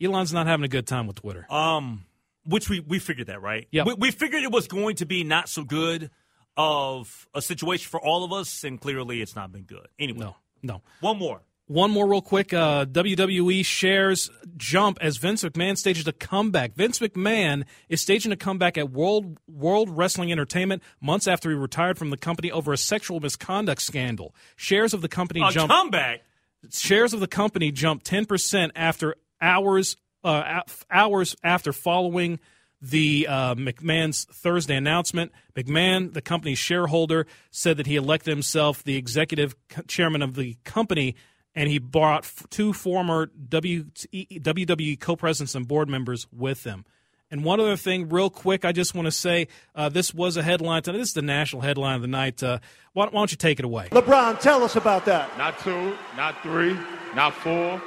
Elon's 0.00 0.32
not 0.32 0.46
having 0.46 0.64
a 0.64 0.68
good 0.68 0.86
time 0.86 1.08
with 1.08 1.16
Twitter. 1.16 1.50
Um, 1.52 2.04
which 2.44 2.68
we 2.70 2.78
we 2.78 3.00
figured 3.00 3.26
that 3.26 3.42
right. 3.42 3.66
Yep. 3.72 3.86
We, 3.86 3.94
we 3.94 4.10
figured 4.12 4.44
it 4.44 4.52
was 4.52 4.68
going 4.68 4.94
to 4.96 5.06
be 5.06 5.24
not 5.24 5.48
so 5.48 5.64
good 5.64 6.10
of 6.56 7.26
a 7.34 7.42
situation 7.42 7.88
for 7.90 8.00
all 8.00 8.22
of 8.22 8.32
us, 8.32 8.62
and 8.62 8.80
clearly 8.80 9.20
it's 9.20 9.34
not 9.34 9.50
been 9.50 9.64
good. 9.64 9.88
Anyway, 9.98 10.20
No, 10.20 10.36
no. 10.62 10.82
one 11.00 11.18
more. 11.18 11.40
One 11.68 11.90
more, 11.90 12.06
real 12.06 12.22
quick. 12.22 12.52
Uh, 12.52 12.84
WWE 12.86 13.64
shares 13.64 14.30
jump 14.56 14.98
as 15.00 15.16
Vince 15.16 15.42
McMahon 15.42 15.76
stages 15.76 16.06
a 16.06 16.12
comeback. 16.12 16.74
Vince 16.74 17.00
McMahon 17.00 17.64
is 17.88 18.00
staging 18.00 18.30
a 18.30 18.36
comeback 18.36 18.78
at 18.78 18.90
World 18.92 19.38
World 19.48 19.90
Wrestling 19.90 20.30
Entertainment 20.30 20.82
months 21.00 21.26
after 21.26 21.50
he 21.50 21.56
retired 21.56 21.98
from 21.98 22.10
the 22.10 22.16
company 22.16 22.52
over 22.52 22.72
a 22.72 22.76
sexual 22.76 23.18
misconduct 23.18 23.82
scandal. 23.82 24.32
Shares 24.54 24.94
of 24.94 25.02
the 25.02 25.08
company 25.08 25.42
A 25.42 25.50
jump 25.50 25.72
comeback. 25.72 26.22
shares 26.70 27.12
of 27.12 27.18
the 27.18 27.26
company 27.26 27.72
jumped 27.72 28.06
10% 28.08 28.70
after 28.76 29.16
hours 29.40 29.96
uh, 30.22 30.60
hours 30.90 31.36
after 31.42 31.72
following 31.72 32.38
the 32.80 33.26
uh, 33.28 33.54
McMahon's 33.54 34.24
Thursday 34.26 34.76
announcement. 34.76 35.32
McMahon, 35.56 36.12
the 36.12 36.20
company's 36.22 36.58
shareholder, 36.58 37.26
said 37.50 37.76
that 37.78 37.86
he 37.86 37.96
elected 37.96 38.32
himself 38.32 38.82
the 38.84 38.96
executive 38.96 39.56
chairman 39.88 40.22
of 40.22 40.34
the 40.34 40.56
company, 40.64 41.16
and 41.56 41.68
he 41.68 41.78
brought 41.80 42.24
f- 42.24 42.46
two 42.50 42.72
former 42.72 43.26
w- 43.26 43.86
WWE 44.12 45.00
co-presidents 45.00 45.54
and 45.56 45.66
board 45.66 45.88
members 45.88 46.28
with 46.30 46.62
him. 46.64 46.84
And 47.28 47.42
one 47.42 47.58
other 47.58 47.76
thing, 47.76 48.08
real 48.08 48.30
quick, 48.30 48.64
I 48.64 48.70
just 48.70 48.94
want 48.94 49.06
to 49.06 49.10
say 49.12 49.48
uh, 49.74 49.88
this 49.88 50.14
was 50.14 50.36
a 50.36 50.42
headline. 50.44 50.82
Tonight. 50.82 50.98
This 50.98 51.08
is 51.08 51.14
the 51.14 51.22
national 51.22 51.62
headline 51.62 51.96
of 51.96 52.02
the 52.02 52.08
night. 52.08 52.40
Uh, 52.40 52.60
why, 52.92 53.06
why 53.06 53.10
don't 53.10 53.32
you 53.32 53.36
take 53.36 53.58
it 53.58 53.64
away? 53.64 53.88
LeBron, 53.90 54.38
tell 54.38 54.62
us 54.62 54.76
about 54.76 55.06
that. 55.06 55.36
Not 55.36 55.58
two, 55.58 55.96
not 56.16 56.40
three, 56.42 56.78
not 57.16 57.34
four, 57.34 57.82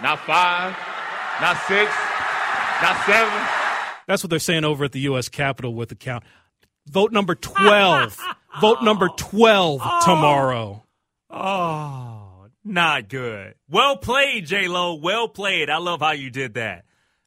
not 0.00 0.20
five, 0.20 0.76
not 1.40 1.56
six, 1.66 1.90
not 2.82 3.04
seven. 3.04 3.48
That's 4.06 4.22
what 4.22 4.30
they're 4.30 4.38
saying 4.38 4.64
over 4.64 4.84
at 4.84 4.92
the 4.92 5.00
U.S. 5.00 5.28
Capitol 5.28 5.74
with 5.74 5.88
the 5.88 5.96
count. 5.96 6.22
Vote 6.86 7.10
number 7.10 7.34
12. 7.34 8.16
Vote 8.60 8.82
number 8.82 9.08
12 9.16 9.80
tomorrow. 10.04 10.84
Oh, 11.30 12.13
not 12.64 13.08
good. 13.08 13.54
Well 13.68 13.96
played, 13.96 14.46
J 14.46 14.68
Lo. 14.68 14.94
Well 14.94 15.28
played. 15.28 15.70
I 15.70 15.78
love 15.78 16.00
how 16.00 16.12
you 16.12 16.30
did 16.30 16.54
that, 16.54 16.84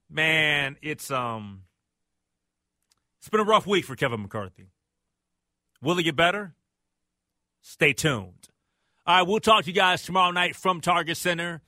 man. 0.09 0.77
It's 0.81 1.11
um, 1.11 1.63
it's 3.19 3.29
been 3.29 3.39
a 3.39 3.45
rough 3.45 3.67
week 3.67 3.85
for 3.85 3.95
Kevin 3.95 4.21
McCarthy. 4.21 4.71
Will 5.81 5.97
it 5.99 6.03
get 6.03 6.15
better? 6.15 6.55
Stay 7.61 7.93
tuned. 7.93 8.49
All 9.05 9.19
right, 9.19 9.27
we'll 9.27 9.39
talk 9.39 9.63
to 9.63 9.69
you 9.69 9.75
guys 9.75 10.03
tomorrow 10.03 10.31
night 10.31 10.55
from 10.55 10.81
Target 10.81 11.17
Center. 11.17 11.61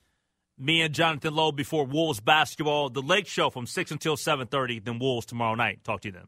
Me 0.58 0.82
and 0.82 0.92
Jonathan 0.94 1.34
Lowe 1.34 1.52
before 1.52 1.86
Wolves 1.86 2.20
basketball. 2.20 2.90
The 2.90 3.00
Lake 3.00 3.26
Show 3.26 3.48
from 3.50 3.66
six 3.66 3.90
until 3.90 4.16
seven 4.16 4.46
thirty. 4.46 4.78
Then 4.80 4.98
Wolves 4.98 5.26
tomorrow 5.26 5.54
night. 5.54 5.84
Talk 5.84 6.02
to 6.02 6.08
you 6.08 6.12
then. 6.12 6.26